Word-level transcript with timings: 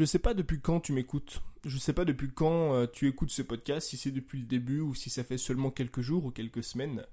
Je 0.00 0.06
sais 0.06 0.18
pas 0.18 0.32
depuis 0.32 0.62
quand 0.62 0.80
tu 0.80 0.94
m'écoutes. 0.94 1.42
Je 1.62 1.76
sais 1.76 1.92
pas 1.92 2.06
depuis 2.06 2.30
quand 2.32 2.72
euh, 2.72 2.86
tu 2.90 3.06
écoutes 3.06 3.30
ce 3.30 3.42
podcast, 3.42 3.86
si 3.86 3.98
c'est 3.98 4.10
depuis 4.10 4.38
le 4.38 4.46
début 4.46 4.80
ou 4.80 4.94
si 4.94 5.10
ça 5.10 5.24
fait 5.24 5.36
seulement 5.36 5.70
quelques 5.70 6.00
jours 6.00 6.24
ou 6.24 6.30
quelques 6.30 6.64
semaines. 6.64 7.04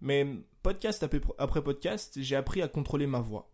Mais 0.00 0.26
podcast 0.64 1.06
après 1.38 1.62
podcast, 1.62 2.18
j'ai 2.20 2.34
appris 2.34 2.62
à 2.62 2.66
contrôler 2.66 3.06
ma 3.06 3.20
voix. 3.20 3.48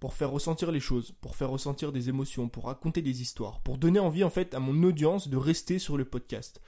Pour 0.00 0.12
faire 0.14 0.32
ressentir 0.32 0.72
les 0.72 0.80
choses, 0.80 1.12
pour 1.20 1.36
faire 1.36 1.50
ressentir 1.50 1.92
des 1.92 2.08
émotions, 2.08 2.48
pour 2.48 2.64
raconter 2.64 3.00
des 3.00 3.22
histoires, 3.22 3.60
pour 3.60 3.78
donner 3.78 4.00
envie 4.00 4.24
en 4.24 4.30
fait 4.30 4.54
à 4.54 4.58
mon 4.58 4.82
audience 4.82 5.28
de 5.28 5.36
rester 5.36 5.78
sur 5.78 5.96
le 5.96 6.04
podcast. 6.04 6.60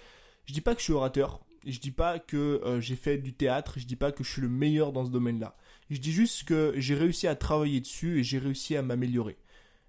Je 0.45 0.53
dis 0.53 0.61
pas 0.61 0.75
que 0.75 0.79
je 0.79 0.85
suis 0.85 0.93
orateur, 0.93 1.45
je 1.67 1.81
dis 1.81 1.91
pas 1.91 2.21
que 2.21 2.63
euh, 2.65 2.81
j'ai 2.81 2.95
fait 2.95 3.19
du 3.19 3.35
théâtre, 3.35 3.81
je 3.81 3.87
dis 3.87 3.97
pas 3.97 4.13
que 4.13 4.23
je 4.23 4.31
suis 4.31 4.43
le 4.43 4.49
meilleur 4.49 4.93
dans 4.93 5.07
ce 5.07 5.11
domaine-là. 5.11 5.57
Je 5.91 5.99
dis 5.99 6.13
juste 6.13 6.45
que 6.45 6.73
j'ai 6.77 6.95
réussi 6.95 7.27
à 7.27 7.35
travailler 7.35 7.81
dessus 7.81 8.21
et 8.21 8.23
j'ai 8.23 8.39
réussi 8.39 8.77
à 8.77 8.83
m'améliorer. 8.83 9.37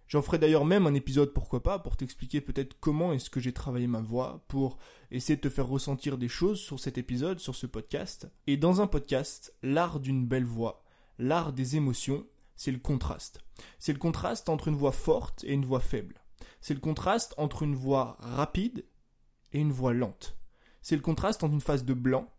J'en 0.07 0.21
ferai 0.21 0.37
d'ailleurs 0.37 0.65
même 0.65 0.85
un 0.85 0.93
épisode, 0.93 1.33
pourquoi 1.33 1.63
pas, 1.63 1.79
pour 1.79 1.97
t'expliquer 1.97 2.41
peut-être 2.41 2.79
comment 2.79 3.13
est-ce 3.13 3.29
que 3.29 3.39
j'ai 3.39 3.53
travaillé 3.53 3.87
ma 3.87 4.01
voix, 4.01 4.43
pour 4.47 4.77
essayer 5.11 5.35
de 5.35 5.41
te 5.41 5.49
faire 5.49 5.67
ressentir 5.67 6.17
des 6.17 6.27
choses 6.27 6.59
sur 6.59 6.79
cet 6.79 6.97
épisode, 6.97 7.39
sur 7.39 7.55
ce 7.55 7.65
podcast. 7.65 8.27
Et 8.47 8.57
dans 8.57 8.81
un 8.81 8.87
podcast, 8.87 9.53
l'art 9.63 9.99
d'une 9.99 10.27
belle 10.27 10.45
voix, 10.45 10.83
l'art 11.17 11.53
des 11.53 11.75
émotions, 11.75 12.25
c'est 12.55 12.71
le 12.71 12.79
contraste. 12.79 13.39
C'est 13.79 13.93
le 13.93 13.99
contraste 13.99 14.49
entre 14.49 14.67
une 14.67 14.75
voix 14.75 14.91
forte 14.91 15.43
et 15.43 15.53
une 15.53 15.65
voix 15.65 15.79
faible. 15.79 16.21
C'est 16.61 16.73
le 16.73 16.79
contraste 16.79 17.33
entre 17.37 17.63
une 17.63 17.75
voix 17.75 18.17
rapide 18.19 18.85
et 19.51 19.59
une 19.59 19.71
voix 19.71 19.93
lente. 19.93 20.37
C'est 20.81 20.95
le 20.95 21.01
contraste 21.01 21.43
entre 21.43 21.53
une 21.53 21.61
phase 21.61 21.85
de 21.85 21.93
blanc 21.93 22.29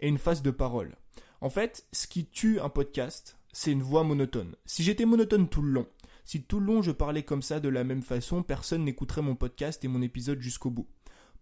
et 0.00 0.08
une 0.08 0.18
phase 0.18 0.42
de 0.42 0.50
parole. 0.50 0.96
En 1.40 1.50
fait, 1.50 1.86
ce 1.92 2.06
qui 2.06 2.26
tue 2.26 2.60
un 2.60 2.68
podcast, 2.68 3.38
c'est 3.52 3.72
une 3.72 3.82
voix 3.82 4.04
monotone. 4.04 4.54
Si 4.64 4.82
j'étais 4.82 5.06
monotone 5.06 5.48
tout 5.48 5.62
le 5.62 5.70
long, 5.70 5.86
si 6.32 6.42
tout 6.42 6.60
le 6.60 6.64
long 6.64 6.80
je 6.80 6.92
parlais 6.92 7.24
comme 7.24 7.42
ça 7.42 7.60
de 7.60 7.68
la 7.68 7.84
même 7.84 8.00
façon, 8.00 8.42
personne 8.42 8.84
n'écouterait 8.84 9.20
mon 9.20 9.34
podcast 9.34 9.84
et 9.84 9.88
mon 9.88 10.00
épisode 10.00 10.40
jusqu'au 10.40 10.70
bout. 10.70 10.88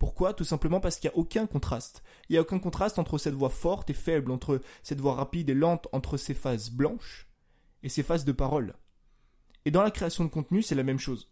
Pourquoi? 0.00 0.34
Tout 0.34 0.42
simplement 0.42 0.80
parce 0.80 0.97
qu'il 0.97 1.08
n'y 1.08 1.14
a 1.14 1.19
aucun 1.19 1.47
contraste. 1.47 2.02
Il 2.28 2.32
n'y 2.32 2.38
a 2.38 2.41
aucun 2.41 2.58
contraste 2.58 2.98
entre 2.98 3.16
cette 3.16 3.34
voix 3.34 3.50
forte 3.50 3.88
et 3.91 3.94
faible, 3.94 4.32
entre 4.32 4.60
cette 4.82 5.00
voix 5.00 5.14
rapide 5.14 5.48
et 5.48 5.55
lente, 5.55 5.86
entre 5.92 6.16
ces 6.16 6.34
phases 6.34 6.70
blanches 6.70 7.28
et 7.84 7.88
ces 7.88 8.02
phases 8.02 8.24
de 8.24 8.32
parole. 8.32 8.74
Et 9.64 9.70
dans 9.70 9.84
la 9.84 9.92
création 9.92 10.24
de 10.24 10.28
contenu, 10.28 10.60
c'est 10.60 10.74
la 10.74 10.82
même 10.82 10.98
chose. 10.98 11.30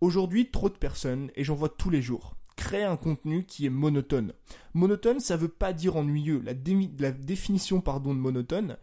Aujourd'hui, 0.00 0.52
trop 0.52 0.68
de 0.68 0.78
personnes, 0.78 1.32
et 1.34 1.42
j'en 1.42 1.56
vois 1.56 1.70
tous 1.70 1.90
les 1.90 2.02
jours, 2.02 2.36
créent 2.54 2.84
un 2.84 2.96
contenu 2.96 3.46
qui 3.46 3.66
est 3.66 3.70
monotone. 3.70 4.32
Monotone, 4.74 5.18
ça 5.18 5.36
veut 5.36 5.48
pas 5.48 5.72
dire 5.72 5.96
ennuyeux. 5.96 6.40
La, 6.44 6.54
définition 6.54 7.78
de 7.78 8.12
monotone, 8.12 8.76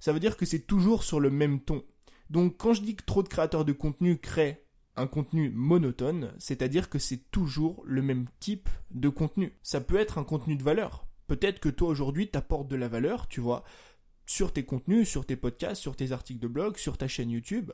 ça 0.00 0.12
veut 0.12 0.18
dire 0.18 0.36
que 0.36 0.44
c'est 0.44 0.66
toujours 0.66 1.04
sur 1.04 1.20
le 1.20 1.30
même 1.30 1.60
ton. 1.60 1.84
Donc 2.30 2.56
quand 2.56 2.72
je 2.72 2.82
dis 2.82 2.96
que 2.96 3.04
trop 3.04 3.22
de 3.22 3.28
créateurs 3.28 3.64
de 3.64 3.72
contenu 3.72 4.18
créent 4.18 4.64
un 4.96 5.06
contenu 5.06 5.50
monotone, 5.50 6.32
c'est-à-dire 6.38 6.88
que 6.88 6.98
c'est 6.98 7.30
toujours 7.30 7.82
le 7.84 8.02
même 8.02 8.26
type 8.38 8.68
de 8.90 9.08
contenu. 9.08 9.58
Ça 9.62 9.80
peut 9.80 9.96
être 9.96 10.18
un 10.18 10.24
contenu 10.24 10.56
de 10.56 10.62
valeur. 10.62 11.06
Peut-être 11.26 11.60
que 11.60 11.68
toi 11.68 11.88
aujourd'hui 11.88 12.28
t'apportes 12.28 12.68
de 12.68 12.76
la 12.76 12.88
valeur, 12.88 13.28
tu 13.28 13.40
vois, 13.40 13.64
sur 14.26 14.52
tes 14.52 14.64
contenus, 14.64 15.08
sur 15.08 15.26
tes 15.26 15.36
podcasts, 15.36 15.82
sur 15.82 15.96
tes 15.96 16.12
articles 16.12 16.40
de 16.40 16.48
blog, 16.48 16.76
sur 16.76 16.98
ta 16.98 17.08
chaîne 17.08 17.30
YouTube, 17.30 17.72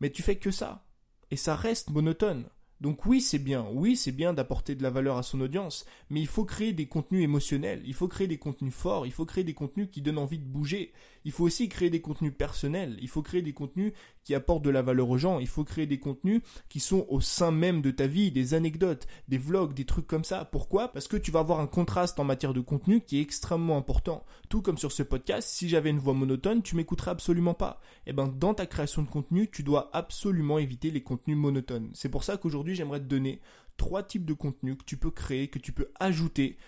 mais 0.00 0.10
tu 0.10 0.22
fais 0.22 0.36
que 0.36 0.50
ça. 0.50 0.86
Et 1.30 1.36
ça 1.36 1.54
reste 1.54 1.90
monotone. 1.90 2.48
Donc 2.80 3.04
oui, 3.04 3.20
c'est 3.20 3.38
bien, 3.38 3.66
oui, 3.72 3.94
c'est 3.94 4.12
bien 4.12 4.32
d'apporter 4.32 4.74
de 4.74 4.82
la 4.82 4.88
valeur 4.88 5.18
à 5.18 5.22
son 5.22 5.40
audience, 5.42 5.84
mais 6.08 6.20
il 6.20 6.26
faut 6.26 6.46
créer 6.46 6.72
des 6.72 6.86
contenus 6.86 7.22
émotionnels, 7.22 7.82
il 7.84 7.92
faut 7.92 8.08
créer 8.08 8.26
des 8.26 8.38
contenus 8.38 8.72
forts, 8.72 9.06
il 9.06 9.12
faut 9.12 9.26
créer 9.26 9.44
des 9.44 9.52
contenus 9.52 9.88
qui 9.92 10.00
donnent 10.00 10.16
envie 10.16 10.38
de 10.38 10.46
bouger, 10.46 10.92
il 11.24 11.32
faut 11.32 11.44
aussi 11.44 11.68
créer 11.68 11.90
des 11.90 12.00
contenus 12.00 12.32
personnels, 12.36 12.96
il 13.02 13.08
faut 13.08 13.20
créer 13.20 13.42
des 13.42 13.52
contenus 13.52 13.92
qui 14.24 14.34
apportent 14.34 14.64
de 14.64 14.70
la 14.70 14.80
valeur 14.80 15.10
aux 15.10 15.18
gens, 15.18 15.40
il 15.40 15.46
faut 15.46 15.64
créer 15.64 15.86
des 15.86 15.98
contenus 15.98 16.40
qui 16.68 16.80
sont 16.80 17.04
au 17.08 17.20
sein 17.20 17.50
même 17.50 17.82
de 17.82 17.90
ta 17.90 18.06
vie, 18.06 18.30
des 18.30 18.54
anecdotes, 18.54 19.06
des 19.28 19.38
vlogs, 19.38 19.74
des 19.74 19.84
trucs 19.84 20.06
comme 20.06 20.24
ça. 20.24 20.44
Pourquoi? 20.44 20.88
Parce 20.88 21.08
que 21.08 21.16
tu 21.16 21.30
vas 21.30 21.40
avoir 21.40 21.60
un 21.60 21.66
contraste 21.66 22.18
en 22.18 22.24
matière 22.24 22.54
de 22.54 22.60
contenu 22.60 23.02
qui 23.02 23.18
est 23.18 23.22
extrêmement 23.22 23.76
important. 23.76 24.24
Tout 24.48 24.62
comme 24.62 24.78
sur 24.78 24.92
ce 24.92 25.02
podcast, 25.02 25.48
si 25.48 25.68
j'avais 25.68 25.90
une 25.90 25.98
voix 25.98 26.14
monotone, 26.14 26.62
tu 26.62 26.76
m'écouterais 26.76 27.10
absolument 27.10 27.54
pas. 27.54 27.80
Et 28.06 28.10
eh 28.10 28.12
ben 28.12 28.28
dans 28.28 28.54
ta 28.54 28.66
création 28.66 29.02
de 29.02 29.08
contenu, 29.08 29.50
tu 29.50 29.62
dois 29.62 29.90
absolument 29.92 30.58
éviter 30.58 30.90
les 30.90 31.02
contenus 31.02 31.36
monotones. 31.36 31.90
C'est 31.92 32.08
pour 32.08 32.24
ça 32.24 32.36
qu'aujourd'hui 32.36 32.69
j'aimerais 32.74 33.00
te 33.00 33.04
donner 33.04 33.40
trois 33.76 34.02
types 34.02 34.24
de 34.24 34.34
contenus 34.34 34.76
que 34.78 34.84
tu 34.84 34.96
peux 34.96 35.10
créer, 35.10 35.48
que 35.48 35.58
tu 35.58 35.72
peux 35.72 35.90
ajouter 35.98 36.58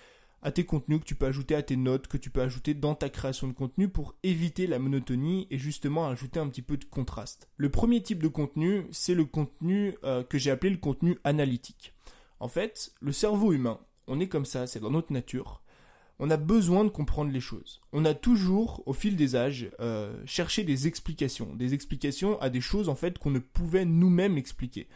à 0.43 0.51
tes 0.51 0.65
contenus, 0.65 1.01
que 1.01 1.05
tu 1.05 1.15
peux 1.15 1.27
ajouter 1.27 1.55
à 1.55 1.63
tes 1.63 1.77
notes, 1.77 2.09
que 2.09 2.17
tu 2.17 2.31
peux 2.31 2.43
ajouter 2.43 2.75
dans 2.75 2.95
ta 2.95 3.09
création 3.09 3.47
de 3.47 3.53
contenu 3.53 3.89
pour 3.89 4.15
éviter 4.23 4.67
la 4.67 4.79
monotonie 4.79 5.47
et 5.51 5.59
justement 5.59 6.09
ajouter 6.09 6.41
un 6.41 6.49
petit 6.49 6.63
peu 6.63 6.77
de 6.77 6.85
contraste. 6.85 7.49
Le 7.57 7.69
premier 7.69 8.03
type 8.03 8.23
de 8.23 8.29
contenu, 8.29 8.87
c'est 8.91 9.15
le 9.15 9.25
contenu 9.25 9.95
euh, 10.05 10.25
que 10.25 10.39
j'ai 10.39 10.51
appelé 10.51 10.71
le 10.71 10.79
contenu 10.79 11.19
analytique. 11.23 11.95
En 12.41 12.49
fait, 12.49 12.93
le 13.01 13.13
cerveau 13.13 13.53
humain, 13.53 13.79
on 14.09 14.19
est 14.19 14.29
comme 14.29 14.45
ça, 14.45 14.67
c'est 14.67 14.81
dans 14.81 14.91
notre 14.91 15.13
nature. 15.13 15.63
On 16.19 16.31
a 16.31 16.37
besoin 16.37 16.85
de 16.85 16.89
comprendre 16.89 17.31
les 17.31 17.41
choses. 17.41 17.81
On 17.93 18.05
a 18.05 18.15
toujours, 18.15 18.83
au 18.87 18.93
fil 18.93 19.17
des 19.17 19.37
âges, 19.37 19.71
euh, 19.81 20.15
cherché 20.27 20.65
des 20.65 20.87
explications, 20.87 21.55
des 21.55 21.75
explications 21.75 22.41
à 22.41 22.51
des 22.51 22.61
choses 22.61 22.89
en 22.89 22.95
fait 22.95 23.19
qu'on 23.19 23.31
ne 23.31 23.39
pouvait 23.39 23.85
nous-mêmes 23.85 24.39
expliquer. 24.39 24.89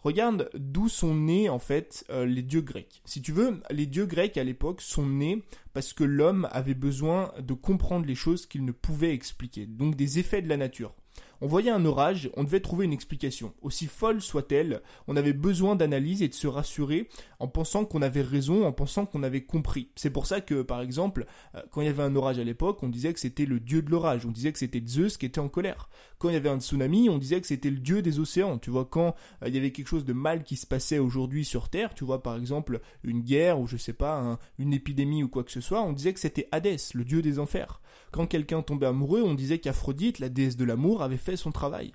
Regarde 0.00 0.48
d'où 0.54 0.88
sont 0.88 1.14
nés 1.14 1.48
en 1.48 1.58
fait 1.58 2.04
euh, 2.10 2.24
les 2.24 2.42
dieux 2.42 2.60
grecs. 2.60 3.02
Si 3.04 3.20
tu 3.20 3.32
veux, 3.32 3.60
les 3.70 3.86
dieux 3.86 4.06
grecs 4.06 4.36
à 4.36 4.44
l'époque 4.44 4.80
sont 4.80 5.06
nés 5.06 5.42
parce 5.72 5.92
que 5.92 6.04
l'homme 6.04 6.48
avait 6.52 6.74
besoin 6.74 7.32
de 7.40 7.54
comprendre 7.54 8.06
les 8.06 8.14
choses 8.14 8.46
qu'il 8.46 8.64
ne 8.64 8.72
pouvait 8.72 9.12
expliquer, 9.12 9.66
donc 9.66 9.96
des 9.96 10.18
effets 10.18 10.42
de 10.42 10.48
la 10.48 10.56
nature. 10.56 10.94
On 11.40 11.46
voyait 11.46 11.70
un 11.70 11.84
orage, 11.84 12.30
on 12.36 12.42
devait 12.42 12.60
trouver 12.60 12.84
une 12.84 12.92
explication. 12.92 13.54
Aussi 13.62 13.86
folle 13.86 14.20
soit-elle, 14.20 14.82
on 15.06 15.16
avait 15.16 15.32
besoin 15.32 15.76
d'analyse 15.76 16.22
et 16.22 16.28
de 16.28 16.34
se 16.34 16.48
rassurer 16.48 17.08
en 17.38 17.46
pensant 17.46 17.84
qu'on 17.84 18.02
avait 18.02 18.22
raison, 18.22 18.66
en 18.66 18.72
pensant 18.72 19.06
qu'on 19.06 19.22
avait 19.22 19.44
compris. 19.44 19.90
C'est 19.94 20.10
pour 20.10 20.26
ça 20.26 20.40
que, 20.40 20.62
par 20.62 20.80
exemple, 20.80 21.26
euh, 21.54 21.62
quand 21.70 21.80
il 21.80 21.86
y 21.86 21.90
avait 21.90 22.02
un 22.02 22.16
orage 22.16 22.38
à 22.38 22.44
l'époque, 22.44 22.82
on 22.82 22.88
disait 22.88 23.12
que 23.12 23.20
c'était 23.20 23.46
le 23.46 23.60
dieu 23.60 23.82
de 23.82 23.90
l'orage, 23.90 24.26
on 24.26 24.32
disait 24.32 24.52
que 24.52 24.58
c'était 24.58 24.82
Zeus 24.84 25.16
qui 25.16 25.26
était 25.26 25.38
en 25.38 25.48
colère. 25.48 25.88
Quand 26.18 26.28
il 26.28 26.32
y 26.32 26.36
avait 26.36 26.48
un 26.48 26.58
tsunami, 26.58 27.08
on 27.08 27.18
disait 27.18 27.40
que 27.40 27.46
c'était 27.46 27.70
le 27.70 27.78
dieu 27.78 28.02
des 28.02 28.18
océans. 28.18 28.58
Tu 28.58 28.70
vois, 28.70 28.84
quand 28.84 29.14
euh, 29.42 29.48
il 29.48 29.54
y 29.54 29.58
avait 29.58 29.70
quelque 29.70 29.88
chose 29.88 30.04
de 30.04 30.12
mal 30.12 30.42
qui 30.42 30.56
se 30.56 30.66
passait 30.66 30.98
aujourd'hui 30.98 31.44
sur 31.44 31.68
Terre, 31.68 31.94
tu 31.94 32.04
vois, 32.04 32.22
par 32.22 32.36
exemple, 32.36 32.80
une 33.04 33.20
guerre 33.20 33.60
ou 33.60 33.68
je 33.68 33.76
sais 33.76 33.92
pas, 33.92 34.38
une 34.58 34.72
épidémie 34.72 35.22
ou 35.22 35.28
quoi 35.28 35.44
que 35.44 35.52
ce 35.52 35.60
soit, 35.60 35.82
on 35.82 35.92
disait 35.92 36.12
que 36.12 36.20
c'était 36.20 36.48
Hadès, 36.50 36.76
le 36.94 37.04
dieu 37.04 37.22
des 37.22 37.38
enfers. 37.38 37.80
Quand 38.10 38.26
quelqu'un 38.26 38.62
tombait 38.62 38.86
amoureux, 38.86 39.22
on 39.22 39.34
disait 39.34 39.58
qu'Aphrodite, 39.58 40.18
la 40.18 40.28
déesse 40.28 40.56
de 40.56 40.64
l'amour, 40.64 41.02
avait 41.02 41.16
fait 41.16 41.36
son 41.36 41.52
travail. 41.52 41.92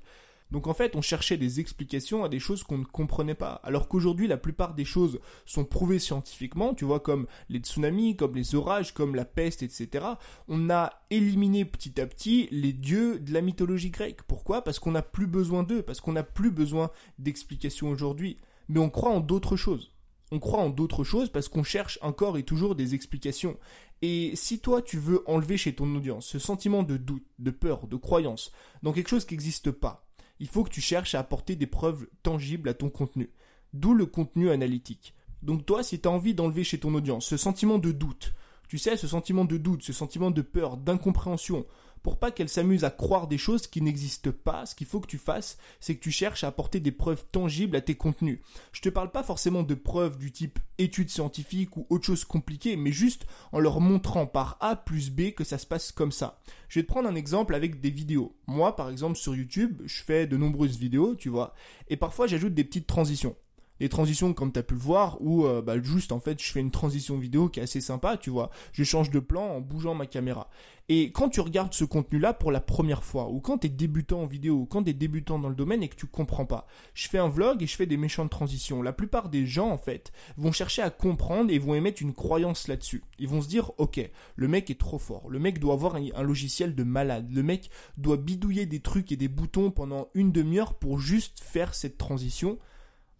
Donc 0.54 0.68
en 0.68 0.76
fait, 0.76 0.96
on 0.96 1.02
cherchait 1.02 1.38
des 1.38 1.60
explications 1.60 2.24
à 2.24 2.30
des 2.30 2.38
choses 2.38 2.62
qu'on 2.62 2.78
ne 2.78 2.84
comprenait 2.84 3.34
pas. 3.34 3.60
Alors 3.64 3.88
qu'aujourd'hui, 3.88 4.28
la 4.28 4.38
plupart 4.38 4.76
des 4.76 4.86
choses 4.86 5.20
sont 5.48 5.66
prouvées 5.66 5.98
scientifiquement, 5.98 6.76
tu 6.76 6.86
vois, 6.86 7.00
comme 7.00 7.26
les 7.50 7.58
tsunamis, 7.58 8.16
comme 8.16 8.36
les 8.36 8.54
orages, 8.54 8.94
comme 8.94 9.16
la 9.16 9.26
peste, 9.26 9.64
etc. 9.64 10.06
On 10.48 10.70
a 10.70 10.92
éliminé 11.10 11.66
petit 11.66 12.00
à 12.00 12.06
petit 12.06 12.48
les 12.52 12.72
dieux 12.72 13.20
de 13.20 13.34
la 13.34 13.42
mythologie 13.42 13.90
grecque. 13.90 14.22
Pourquoi? 14.28 14.64
Parce 14.64 14.78
qu'on 14.78 14.92
n'a 14.92 15.02
plus 15.02 15.26
besoin 15.26 15.64
d'eux, 15.64 15.82
parce 15.82 16.02
qu'on 16.02 16.14
n'a 16.14 16.22
plus 16.22 16.52
besoin 16.52 16.92
d'explications 17.18 17.90
aujourd'hui. 17.90 18.38
Mais 18.70 18.80
on 18.80 18.92
croit 18.92 19.10
en 19.10 19.22
d'autres 19.22 19.56
choses. 19.56 19.92
On 20.34 20.40
croit 20.40 20.62
en 20.62 20.72
d'autres 20.72 21.04
choses 21.04 21.30
parce 21.30 21.48
qu'on 21.48 21.62
cherche 21.62 22.00
encore 22.02 22.40
et 22.40 22.44
toujours 22.44 22.74
des 22.74 22.96
explications. 22.96 23.56
Et 24.02 24.36
si 24.36 24.58
toi 24.58 24.82
tu 24.82 24.98
veux 24.98 25.24
enlever 25.30 25.58
chez 25.58 25.76
ton 25.76 25.96
audience 25.96 26.26
ce 26.26 26.40
sentiment 26.40 26.82
de 26.82 26.98
doute, 26.98 27.28
de 27.38 27.52
peur, 27.52 27.86
de 27.86 27.96
croyance 27.98 28.52
dans 28.82 28.94
quelque 28.94 29.10
chose 29.10 29.26
qui 29.26 29.36
n'existe 29.36 29.70
pas, 29.70 30.08
il 30.40 30.48
faut 30.48 30.64
que 30.64 30.72
tu 30.72 30.82
cherches 30.82 31.14
à 31.14 31.20
apporter 31.20 31.56
des 31.56 31.68
preuves 31.68 32.08
tangibles 32.24 32.68
à 32.68 32.74
ton 32.74 32.90
contenu. 32.90 33.30
D'où 33.74 33.94
le 33.94 34.08
contenu 34.08 34.50
analytique. 34.50 35.14
Donc 35.44 35.68
toi, 35.68 35.84
si 35.84 36.02
tu 36.02 36.08
as 36.08 36.12
envie 36.12 36.34
d'enlever 36.34 36.64
chez 36.64 36.80
ton 36.80 36.96
audience 36.96 37.28
ce 37.28 37.38
sentiment 37.38 37.78
de 37.78 37.92
doute, 37.92 38.34
tu 38.68 38.80
sais, 38.80 38.98
ce 38.98 39.08
sentiment 39.08 39.46
de 39.46 39.58
doute, 39.58 39.84
ce 39.84 39.94
sentiment 39.94 40.32
de 40.32 40.42
peur, 40.42 40.78
d'incompréhension, 40.78 41.68
pour 42.04 42.20
pas 42.20 42.32
qu'elle 42.32 42.50
s'amuse 42.50 42.84
à 42.84 42.90
croire 42.90 43.28
des 43.28 43.38
choses 43.38 43.66
qui 43.66 43.82
n'existent 43.82 44.32
pas, 44.44 44.66
ce 44.66 44.76
qu'il 44.76 44.86
faut 44.86 45.00
que 45.00 45.08
tu 45.08 45.18
fasses, 45.18 45.58
c'est 45.80 45.96
que 45.96 46.04
tu 46.04 46.12
cherches 46.12 46.44
à 46.44 46.48
apporter 46.48 46.82
des 46.82 46.92
preuves 46.92 47.26
tangibles 47.32 47.78
à 47.78 47.82
tes 47.82 47.96
contenus. 47.96 48.40
Je 48.74 48.82
te 48.82 48.90
parle 48.90 49.10
pas 49.10 49.24
forcément 49.24 49.64
de 49.64 49.74
preuves 49.74 50.18
du 50.18 50.32
type 50.32 50.60
études 50.78 51.10
scientifiques 51.10 51.78
ou 51.78 51.88
autre 51.90 52.06
chose 52.06 52.26
compliquée, 52.26 52.76
mais 52.76 52.92
juste 52.92 53.26
en 53.54 53.60
leur 53.60 53.80
montrant 53.80 54.28
par 54.28 54.58
A 54.60 54.76
plus 54.76 55.10
B 55.10 55.32
que 55.32 55.46
ça 55.46 55.58
se 55.58 55.66
passe 55.66 55.92
comme 55.92 56.12
ça. 56.12 56.40
Je 56.68 56.80
vais 56.80 56.84
te 56.84 56.92
prendre 56.92 57.08
un 57.08 57.16
exemple 57.16 57.56
avec 57.56 57.80
des 57.80 57.90
vidéos. 57.90 58.36
Moi, 58.48 58.76
par 58.76 58.90
exemple, 58.90 59.18
sur 59.18 59.36
YouTube, 59.36 59.82
je 59.86 60.04
fais 60.04 60.28
de 60.28 60.38
nombreuses 60.38 60.78
vidéos, 60.78 61.16
tu 61.16 61.30
vois, 61.30 61.54
et 61.88 61.96
parfois 61.96 62.28
j'ajoute 62.28 62.54
des 62.54 62.64
petites 62.66 62.88
transitions 62.88 63.36
les 63.84 63.90
transitions 63.90 64.34
comme 64.34 64.54
tu 64.54 64.60
as 64.60 64.64
pu 64.64 64.76
le 64.76 64.80
voir 64.80 65.18
où 65.20 65.46
euh, 65.46 65.62
bah, 65.62 65.76
juste 65.82 66.14
en 66.14 66.22
fait 66.22 66.42
je 66.42 66.50
fais 66.50 66.62
une 66.62 66.72
transition 66.72 67.18
vidéo 67.18 67.50
qui 67.50 67.60
est 67.60 67.64
assez 67.64 67.82
sympa 67.82 68.16
tu 68.16 68.30
vois. 68.30 68.50
Je 68.72 68.86
change 68.86 69.10
de 69.10 69.20
plan 69.20 69.44
en 69.44 69.60
bougeant 69.60 69.94
ma 69.94 70.06
caméra. 70.06 70.50
Et 70.88 71.12
quand 71.12 71.28
tu 71.28 71.42
regardes 71.42 71.74
ce 71.74 71.84
contenu 71.84 72.18
là 72.18 72.34
pour 72.34 72.54
la 72.54 72.62
première 72.62 73.04
fois 73.04 73.30
ou 73.30 73.42
quand 73.42 73.58
tu 73.58 73.68
es 73.68 73.70
débutant 73.70 74.22
en 74.22 74.26
vidéo 74.26 74.56
ou 74.56 74.66
quand 74.66 74.84
tu 74.84 74.92
es 74.92 74.94
débutant 74.94 75.38
dans 75.38 75.50
le 75.50 75.56
domaine 75.56 75.84
et 75.84 75.90
que 75.90 75.98
tu 75.98 76.08
comprends 76.08 76.46
pas 76.46 76.66
je 76.94 77.10
fais 77.10 77.18
un 77.18 77.28
vlog 77.28 77.62
et 77.62 77.68
je 77.68 77.76
fais 77.76 77.86
des 77.86 77.98
méchantes 77.98 78.30
transitions. 78.30 78.82
La 78.82 78.94
plupart 78.94 79.28
des 79.28 79.46
gens 79.46 79.70
en 79.70 79.78
fait 79.78 80.14
vont 80.38 80.54
chercher 80.54 80.82
à 80.82 80.90
comprendre 80.90 81.52
et 81.52 81.60
vont 81.60 81.76
émettre 81.76 82.02
une 82.02 82.14
croyance 82.14 82.70
là-dessus. 82.70 83.04
Ils 83.20 83.28
vont 83.28 83.42
se 83.42 83.50
dire 83.50 83.72
ok 83.80 84.00
le 84.38 84.48
mec 84.48 84.70
est 84.70 84.80
trop 84.80 84.98
fort. 84.98 85.30
Le 85.30 85.40
mec 85.40 85.60
doit 85.60 85.74
avoir 85.74 85.98
un 85.98 86.24
logiciel 86.24 86.74
de 86.74 86.84
malade. 86.84 87.28
Le 87.34 87.44
mec 87.44 87.70
doit 87.98 88.16
bidouiller 88.16 88.66
des 88.66 88.80
trucs 88.80 89.12
et 89.12 89.18
des 89.18 89.28
boutons 89.28 89.72
pendant 89.72 90.08
une 90.14 90.32
demi-heure 90.32 90.76
pour 90.76 91.00
juste 91.00 91.42
faire 91.42 91.74
cette 91.74 91.98
transition 91.98 92.60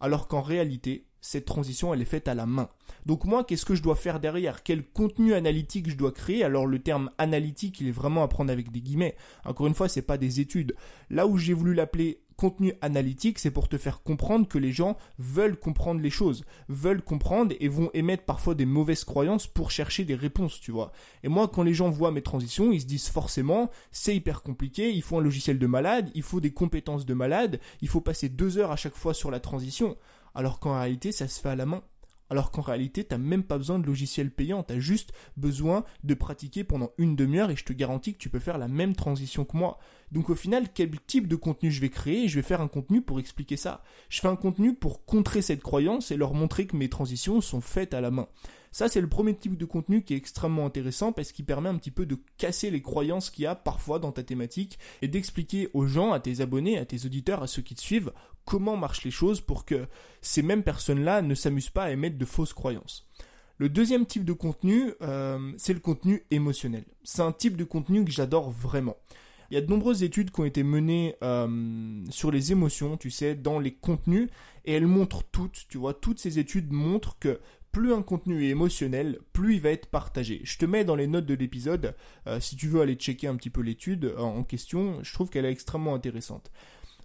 alors 0.04 0.28
qu'en 0.28 0.42
réalité, 0.42 1.06
cette 1.22 1.46
transition, 1.46 1.94
elle 1.94 2.02
est 2.02 2.04
faite 2.04 2.28
à 2.28 2.34
la 2.34 2.44
main. 2.44 2.68
Donc 3.06 3.24
moi, 3.24 3.42
qu'est-ce 3.42 3.64
que 3.64 3.74
je 3.74 3.82
dois 3.82 3.96
faire 3.96 4.20
derrière? 4.20 4.62
Quel 4.62 4.84
contenu 4.84 5.32
analytique 5.32 5.88
je 5.88 5.96
dois 5.96 6.12
créer? 6.12 6.44
Alors 6.44 6.66
le 6.66 6.78
terme 6.78 7.08
analytique, 7.16 7.80
il 7.80 7.88
est 7.88 7.90
vraiment 7.90 8.22
à 8.22 8.28
prendre 8.28 8.52
avec 8.52 8.70
des 8.70 8.82
guillemets. 8.82 9.16
Encore 9.46 9.66
une 9.66 9.74
fois, 9.74 9.88
c'est 9.88 10.02
pas 10.02 10.18
des 10.18 10.40
études. 10.40 10.76
Là 11.08 11.26
où 11.26 11.38
j'ai 11.38 11.54
voulu 11.54 11.72
l'appeler 11.72 12.20
contenu 12.36 12.74
analytique, 12.80 13.38
c'est 13.38 13.50
pour 13.50 13.68
te 13.68 13.78
faire 13.78 14.02
comprendre 14.02 14.48
que 14.48 14.58
les 14.58 14.72
gens 14.72 14.96
veulent 15.18 15.58
comprendre 15.58 16.00
les 16.00 16.10
choses, 16.10 16.44
veulent 16.68 17.02
comprendre 17.02 17.54
et 17.60 17.68
vont 17.68 17.90
émettre 17.94 18.24
parfois 18.24 18.54
des 18.54 18.66
mauvaises 18.66 19.04
croyances 19.04 19.46
pour 19.46 19.70
chercher 19.70 20.04
des 20.04 20.14
réponses, 20.14 20.60
tu 20.60 20.70
vois. 20.70 20.92
Et 21.22 21.28
moi, 21.28 21.48
quand 21.48 21.62
les 21.62 21.74
gens 21.74 21.90
voient 21.90 22.12
mes 22.12 22.22
transitions, 22.22 22.72
ils 22.72 22.80
se 22.80 22.86
disent 22.86 23.08
forcément, 23.08 23.70
c'est 23.90 24.16
hyper 24.16 24.42
compliqué, 24.42 24.92
il 24.92 25.02
faut 25.02 25.18
un 25.18 25.22
logiciel 25.22 25.58
de 25.58 25.66
malade, 25.66 26.10
il 26.14 26.22
faut 26.22 26.40
des 26.40 26.52
compétences 26.52 27.06
de 27.06 27.14
malade, 27.14 27.60
il 27.80 27.88
faut 27.88 28.00
passer 28.00 28.28
deux 28.28 28.58
heures 28.58 28.72
à 28.72 28.76
chaque 28.76 28.96
fois 28.96 29.14
sur 29.14 29.30
la 29.30 29.40
transition 29.40 29.96
alors 30.34 30.58
qu'en 30.58 30.78
réalité 30.78 31.12
ça 31.12 31.28
se 31.28 31.40
fait 31.40 31.50
à 31.50 31.56
la 31.56 31.66
main. 31.66 31.82
Alors 32.34 32.50
qu'en 32.50 32.62
réalité, 32.62 33.04
t'as 33.04 33.16
même 33.16 33.44
pas 33.44 33.58
besoin 33.58 33.78
de 33.78 33.86
logiciel 33.86 34.28
payant, 34.28 34.64
t'as 34.64 34.80
juste 34.80 35.12
besoin 35.36 35.84
de 36.02 36.14
pratiquer 36.14 36.64
pendant 36.64 36.90
une 36.98 37.14
demi-heure 37.14 37.52
et 37.52 37.54
je 37.54 37.64
te 37.64 37.72
garantis 37.72 38.12
que 38.12 38.18
tu 38.18 38.28
peux 38.28 38.40
faire 38.40 38.58
la 38.58 38.66
même 38.66 38.96
transition 38.96 39.44
que 39.44 39.56
moi. 39.56 39.78
Donc 40.10 40.30
au 40.30 40.34
final, 40.34 40.66
quel 40.74 40.90
type 41.06 41.28
de 41.28 41.36
contenu 41.36 41.70
je 41.70 41.80
vais 41.80 41.90
créer 41.90 42.26
Je 42.26 42.34
vais 42.34 42.42
faire 42.42 42.60
un 42.60 42.66
contenu 42.66 43.02
pour 43.02 43.20
expliquer 43.20 43.56
ça? 43.56 43.84
Je 44.08 44.20
fais 44.20 44.26
un 44.26 44.34
contenu 44.34 44.74
pour 44.74 45.04
contrer 45.04 45.42
cette 45.42 45.62
croyance 45.62 46.10
et 46.10 46.16
leur 46.16 46.34
montrer 46.34 46.66
que 46.66 46.76
mes 46.76 46.88
transitions 46.88 47.40
sont 47.40 47.60
faites 47.60 47.94
à 47.94 48.00
la 48.00 48.10
main. 48.10 48.26
Ça, 48.74 48.88
c'est 48.88 49.00
le 49.00 49.08
premier 49.08 49.36
type 49.36 49.56
de 49.56 49.66
contenu 49.66 50.02
qui 50.02 50.14
est 50.14 50.16
extrêmement 50.16 50.66
intéressant 50.66 51.12
parce 51.12 51.30
qu'il 51.30 51.44
permet 51.44 51.68
un 51.68 51.76
petit 51.76 51.92
peu 51.92 52.06
de 52.06 52.18
casser 52.38 52.72
les 52.72 52.82
croyances 52.82 53.30
qu'il 53.30 53.44
y 53.44 53.46
a 53.46 53.54
parfois 53.54 54.00
dans 54.00 54.10
ta 54.10 54.24
thématique 54.24 54.80
et 55.00 55.06
d'expliquer 55.06 55.68
aux 55.74 55.86
gens, 55.86 56.10
à 56.10 56.18
tes 56.18 56.40
abonnés, 56.40 56.76
à 56.76 56.84
tes 56.84 57.06
auditeurs, 57.06 57.44
à 57.44 57.46
ceux 57.46 57.62
qui 57.62 57.76
te 57.76 57.80
suivent, 57.80 58.10
comment 58.44 58.76
marchent 58.76 59.04
les 59.04 59.12
choses 59.12 59.40
pour 59.40 59.64
que 59.64 59.86
ces 60.22 60.42
mêmes 60.42 60.64
personnes-là 60.64 61.22
ne 61.22 61.36
s'amusent 61.36 61.70
pas 61.70 61.84
à 61.84 61.92
émettre 61.92 62.18
de 62.18 62.24
fausses 62.24 62.52
croyances. 62.52 63.08
Le 63.58 63.68
deuxième 63.68 64.06
type 64.06 64.24
de 64.24 64.32
contenu, 64.32 64.94
euh, 65.02 65.52
c'est 65.56 65.72
le 65.72 65.78
contenu 65.78 66.26
émotionnel. 66.32 66.84
C'est 67.04 67.22
un 67.22 67.30
type 67.30 67.56
de 67.56 67.62
contenu 67.62 68.04
que 68.04 68.10
j'adore 68.10 68.50
vraiment. 68.50 68.96
Il 69.52 69.54
y 69.54 69.58
a 69.58 69.60
de 69.60 69.70
nombreuses 69.70 70.02
études 70.02 70.32
qui 70.32 70.40
ont 70.40 70.46
été 70.46 70.64
menées 70.64 71.14
euh, 71.22 72.02
sur 72.10 72.32
les 72.32 72.50
émotions, 72.50 72.96
tu 72.96 73.10
sais, 73.10 73.36
dans 73.36 73.60
les 73.60 73.72
contenus, 73.72 74.30
et 74.64 74.72
elles 74.72 74.88
montrent 74.88 75.22
toutes, 75.22 75.66
tu 75.68 75.78
vois, 75.78 75.94
toutes 75.94 76.18
ces 76.18 76.40
études 76.40 76.72
montrent 76.72 77.16
que 77.20 77.38
plus 77.74 77.92
un 77.92 78.02
contenu 78.02 78.46
est 78.46 78.50
émotionnel, 78.50 79.18
plus 79.32 79.56
il 79.56 79.60
va 79.60 79.70
être 79.70 79.88
partagé. 79.88 80.40
Je 80.44 80.58
te 80.58 80.64
mets 80.64 80.84
dans 80.84 80.94
les 80.94 81.08
notes 81.08 81.26
de 81.26 81.34
l'épisode, 81.34 81.96
euh, 82.28 82.38
si 82.38 82.54
tu 82.54 82.68
veux 82.68 82.80
aller 82.80 82.94
checker 82.94 83.26
un 83.26 83.34
petit 83.34 83.50
peu 83.50 83.62
l'étude 83.62 84.04
euh, 84.04 84.18
en 84.18 84.44
question, 84.44 85.02
je 85.02 85.12
trouve 85.12 85.28
qu'elle 85.28 85.44
est 85.44 85.50
extrêmement 85.50 85.94
intéressante. 85.94 86.52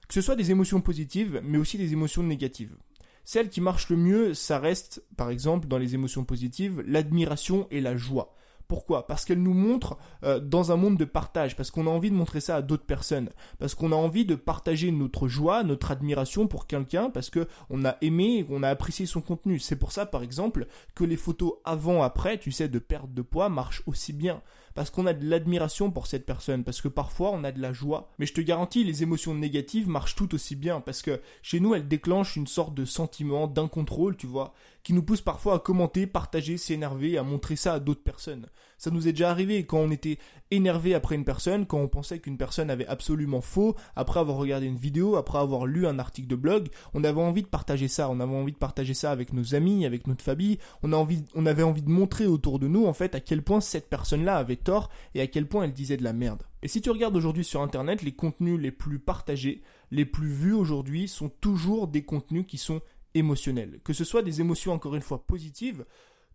Que 0.07 0.13
ce 0.13 0.21
soit 0.21 0.35
des 0.35 0.51
émotions 0.51 0.79
positives, 0.79 1.41
mais 1.43 1.57
aussi 1.57 1.79
des 1.79 1.91
émotions 1.91 2.21
négatives. 2.21 2.75
Celle 3.25 3.49
qui 3.49 3.61
marche 3.61 3.89
le 3.89 3.97
mieux, 3.97 4.33
ça 4.35 4.59
reste, 4.59 5.03
par 5.17 5.31
exemple, 5.31 5.67
dans 5.67 5.79
les 5.79 5.95
émotions 5.95 6.23
positives, 6.23 6.83
l'admiration 6.85 7.67
et 7.71 7.81
la 7.81 7.97
joie. 7.97 8.35
Pourquoi? 8.69 9.07
Parce 9.07 9.25
qu'elle 9.25 9.41
nous 9.41 9.55
montre 9.55 9.97
euh, 10.23 10.39
dans 10.39 10.71
un 10.71 10.75
monde 10.75 10.95
de 10.95 11.03
partage, 11.03 11.55
parce 11.55 11.71
qu'on 11.71 11.87
a 11.87 11.89
envie 11.89 12.11
de 12.11 12.15
montrer 12.15 12.39
ça 12.39 12.57
à 12.57 12.61
d'autres 12.61 12.85
personnes, 12.85 13.31
parce 13.57 13.73
qu'on 13.73 13.91
a 13.91 13.95
envie 13.95 14.25
de 14.25 14.35
partager 14.35 14.91
notre 14.91 15.27
joie, 15.27 15.63
notre 15.63 15.89
admiration 15.89 16.45
pour 16.45 16.67
quelqu'un, 16.67 17.09
parce 17.09 17.31
que 17.31 17.47
on 17.71 17.83
a 17.83 17.97
aimé, 18.01 18.45
on 18.47 18.61
a 18.61 18.69
apprécié 18.69 19.07
son 19.07 19.21
contenu. 19.21 19.57
C'est 19.57 19.75
pour 19.75 19.91
ça, 19.91 20.05
par 20.05 20.21
exemple, 20.21 20.67
que 20.93 21.03
les 21.03 21.17
photos 21.17 21.53
avant-après, 21.65 22.37
tu 22.37 22.51
sais, 22.51 22.69
de 22.69 22.77
perte 22.77 23.11
de 23.11 23.23
poids 23.23 23.49
marchent 23.49 23.81
aussi 23.87 24.13
bien 24.13 24.43
parce 24.79 24.91
qu'on 24.91 25.07
a 25.07 25.13
de 25.13 25.29
l'admiration 25.29 25.91
pour 25.91 26.07
cette 26.07 26.25
personne, 26.25 26.63
parce 26.63 26.79
que 26.79 26.87
parfois 26.87 27.31
on 27.31 27.43
a 27.43 27.51
de 27.51 27.61
la 27.61 27.73
joie. 27.73 28.09
Mais 28.17 28.25
je 28.25 28.33
te 28.33 28.39
garantis, 28.39 28.85
les 28.85 29.03
émotions 29.03 29.35
négatives 29.35 29.89
marchent 29.89 30.15
tout 30.15 30.33
aussi 30.33 30.55
bien, 30.55 30.79
parce 30.79 31.01
que 31.01 31.19
chez 31.41 31.59
nous, 31.59 31.75
elles 31.75 31.87
déclenchent 31.87 32.37
une 32.37 32.47
sorte 32.47 32.73
de 32.73 32.85
sentiment 32.85 33.47
d'incontrôle, 33.47 34.15
tu 34.15 34.25
vois, 34.25 34.53
qui 34.89 34.95
nous 34.95 35.03
pousse 35.03 35.21
parfois 35.21 35.53
à 35.53 35.59
commenter, 35.59 36.07
partager, 36.07 36.57
s'énerver, 36.57 37.19
à 37.19 37.21
montrer 37.21 37.55
ça 37.55 37.73
à 37.73 37.79
d'autres 37.79 38.01
personnes. 38.01 38.47
Ça 38.79 38.89
nous 38.89 39.07
est 39.07 39.11
déjà 39.11 39.29
arrivé 39.29 39.63
quand 39.63 39.77
on 39.77 39.91
était 39.91 40.17
énervé 40.49 40.95
après 40.95 41.13
une 41.13 41.25
personne, 41.25 41.67
quand 41.67 41.77
on 41.77 41.87
pensait 41.87 42.17
qu'une 42.17 42.39
personne 42.39 42.71
avait 42.71 42.87
absolument 42.87 43.39
faux, 43.39 43.75
après 43.95 44.19
avoir 44.19 44.37
regardé 44.37 44.65
une 44.65 44.77
vidéo, 44.77 45.15
après 45.15 45.37
avoir 45.37 45.67
lu 45.67 45.85
un 45.85 45.99
article 45.99 46.27
de 46.27 46.35
blog, 46.35 46.69
on 46.95 47.03
avait 47.03 47.21
envie 47.21 47.43
de 47.43 47.47
partager 47.47 47.87
ça, 47.87 48.09
on 48.09 48.19
avait 48.19 48.35
envie 48.35 48.51
de 48.51 48.57
partager 48.57 48.95
ça 48.95 49.11
avec 49.11 49.31
nos 49.31 49.53
amis, 49.53 49.85
avec 49.85 50.07
notre 50.07 50.23
famille, 50.23 50.57
on, 50.81 50.91
avait 51.45 51.61
envie 51.61 51.83
de 51.83 51.89
montrer 51.91 52.25
autour 52.25 52.57
de 52.57 52.67
nous 52.67 52.87
en 52.87 52.93
fait 52.93 53.13
à 53.13 53.19
quel 53.19 53.43
point 53.43 53.61
cette 53.61 53.91
personne-là 53.91 54.37
avait 54.37 54.55
tort 54.55 54.89
et 55.13 55.21
à 55.21 55.27
quel 55.27 55.47
point 55.47 55.65
elle 55.65 55.73
disait 55.73 55.97
de 55.97 56.03
la 56.03 56.13
merde. 56.13 56.41
Et 56.63 56.67
si 56.67 56.81
tu 56.81 56.89
regardes 56.89 57.15
aujourd'hui 57.15 57.43
sur 57.43 57.61
internet, 57.61 58.01
les 58.01 58.15
contenus 58.15 58.59
les 58.59 58.71
plus 58.71 58.97
partagés, 58.97 59.61
les 59.91 60.05
plus 60.05 60.29
vus 60.29 60.53
aujourd'hui 60.53 61.07
sont 61.07 61.29
toujours 61.29 61.87
des 61.87 62.01
contenus 62.01 62.45
qui 62.47 62.57
sont 62.57 62.81
émotionnels. 63.13 63.79
Que 63.83 63.93
ce 63.93 64.03
soit 64.03 64.21
des 64.21 64.41
émotions 64.41 64.73
encore 64.73 64.95
une 64.95 65.01
fois 65.01 65.25
positives, 65.25 65.85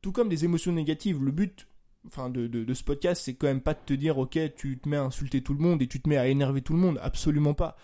tout 0.02 0.12
comme 0.12 0.28
des 0.28 0.44
émotions 0.44 0.72
négatives. 0.72 1.22
Le 1.22 1.30
but 1.30 1.66
enfin 2.06 2.28
de, 2.30 2.46
de, 2.46 2.74
ce 2.74 2.84
podcast, 2.84 3.22
c'est 3.24 3.34
quand 3.34 3.46
même 3.46 3.60
pas 3.60 3.74
de 3.74 3.80
te 3.84 3.94
dire 3.94 4.18
ok 4.18 4.38
tu 4.56 4.78
te 4.78 4.88
mets 4.88 4.96
à 4.96 5.02
insulter 5.02 5.42
tout 5.42 5.54
le 5.54 5.60
monde 5.60 5.80
et 5.82 5.86
tu 5.86 6.00
te 6.00 6.08
mets 6.08 6.16
à 6.16 6.28
énerver 6.28 6.62
tout 6.62 6.74
le 6.74 6.78
monde, 6.78 6.98
absolument 7.02 7.54
pas. 7.54 7.76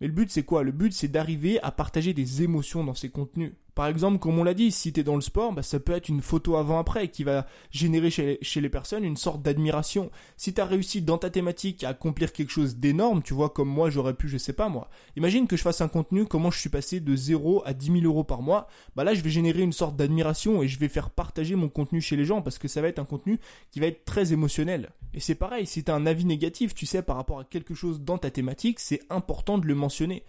Mais 0.00 0.06
le 0.06 0.12
but 0.12 0.30
c'est 0.30 0.42
quoi? 0.42 0.62
Le 0.62 0.72
but 0.72 0.92
c'est 0.92 1.08
d'arriver 1.08 1.60
à 1.62 1.70
partager 1.70 2.12
des 2.12 2.42
émotions 2.42 2.84
dans 2.84 2.94
ces 2.94 3.10
contenus. 3.10 3.52
Par 3.74 3.86
exemple, 3.86 4.18
comme 4.18 4.38
on 4.38 4.44
l'a 4.44 4.52
dit, 4.52 4.70
si 4.70 4.92
tu 4.92 5.00
es 5.00 5.02
dans 5.02 5.14
le 5.14 5.22
sport, 5.22 5.52
bah, 5.52 5.62
ça 5.62 5.80
peut 5.80 5.92
être 5.92 6.08
une 6.08 6.20
photo 6.20 6.56
avant-après 6.56 7.08
qui 7.08 7.24
va 7.24 7.46
générer 7.70 8.10
chez 8.10 8.60
les, 8.60 8.68
personnes 8.68 9.04
une 9.04 9.16
sorte 9.16 9.42
d'admiration. 9.42 10.10
Si 10.36 10.52
tu 10.52 10.60
as 10.60 10.66
réussi 10.66 11.00
dans 11.00 11.16
ta 11.16 11.30
thématique 11.30 11.82
à 11.82 11.90
accomplir 11.90 12.32
quelque 12.32 12.50
chose 12.50 12.76
d'énorme, 12.76 13.22
tu 13.22 13.32
vois, 13.32 13.48
comme 13.48 13.68
moi 13.68 13.88
j'aurais 13.88 14.14
pu, 14.14 14.28
je 14.28 14.36
sais 14.36 14.52
pas 14.52 14.68
moi. 14.68 14.90
Imagine 15.16 15.46
que 15.46 15.56
je 15.56 15.62
fasse 15.62 15.80
un 15.80 15.88
contenu, 15.88 16.26
comment 16.26 16.50
je 16.50 16.58
suis 16.58 16.68
passé 16.68 17.00
de 17.00 17.16
0 17.16 17.62
à 17.64 17.72
10 17.72 18.00
000 18.00 18.04
euros 18.04 18.24
par 18.24 18.42
mois. 18.42 18.68
Bah 18.94 19.04
là, 19.04 19.14
je 19.14 19.22
vais 19.22 19.30
générer 19.30 19.62
une 19.62 19.72
sorte 19.72 19.96
d'admiration 19.96 20.62
et 20.62 20.68
je 20.68 20.78
vais 20.78 20.88
faire 20.88 21.08
partager 21.08 21.54
mon 21.54 21.70
contenu 21.70 22.00
chez 22.02 22.16
les 22.16 22.26
gens 22.26 22.42
parce 22.42 22.58
que 22.58 22.68
ça 22.68 22.82
va 22.82 22.88
être 22.88 22.98
un 22.98 23.06
contenu 23.06 23.38
qui 23.70 23.80
va 23.80 23.86
être 23.86 24.04
très 24.04 24.34
émotionnel. 24.34 24.90
Et 25.14 25.20
c'est 25.20 25.34
pareil, 25.34 25.66
si 25.66 25.82
tu 25.82 25.90
as 25.90 25.94
un 25.94 26.06
avis 26.06 26.26
négatif, 26.26 26.74
tu 26.74 26.84
sais, 26.84 27.02
par 27.02 27.16
rapport 27.16 27.40
à 27.40 27.44
quelque 27.44 27.74
chose 27.74 28.00
dans 28.00 28.18
ta 28.18 28.30
thématique, 28.30 28.80
c'est 28.80 29.00
important 29.08 29.56
de 29.56 29.66
le 29.66 29.74
mentionner. 29.74 30.24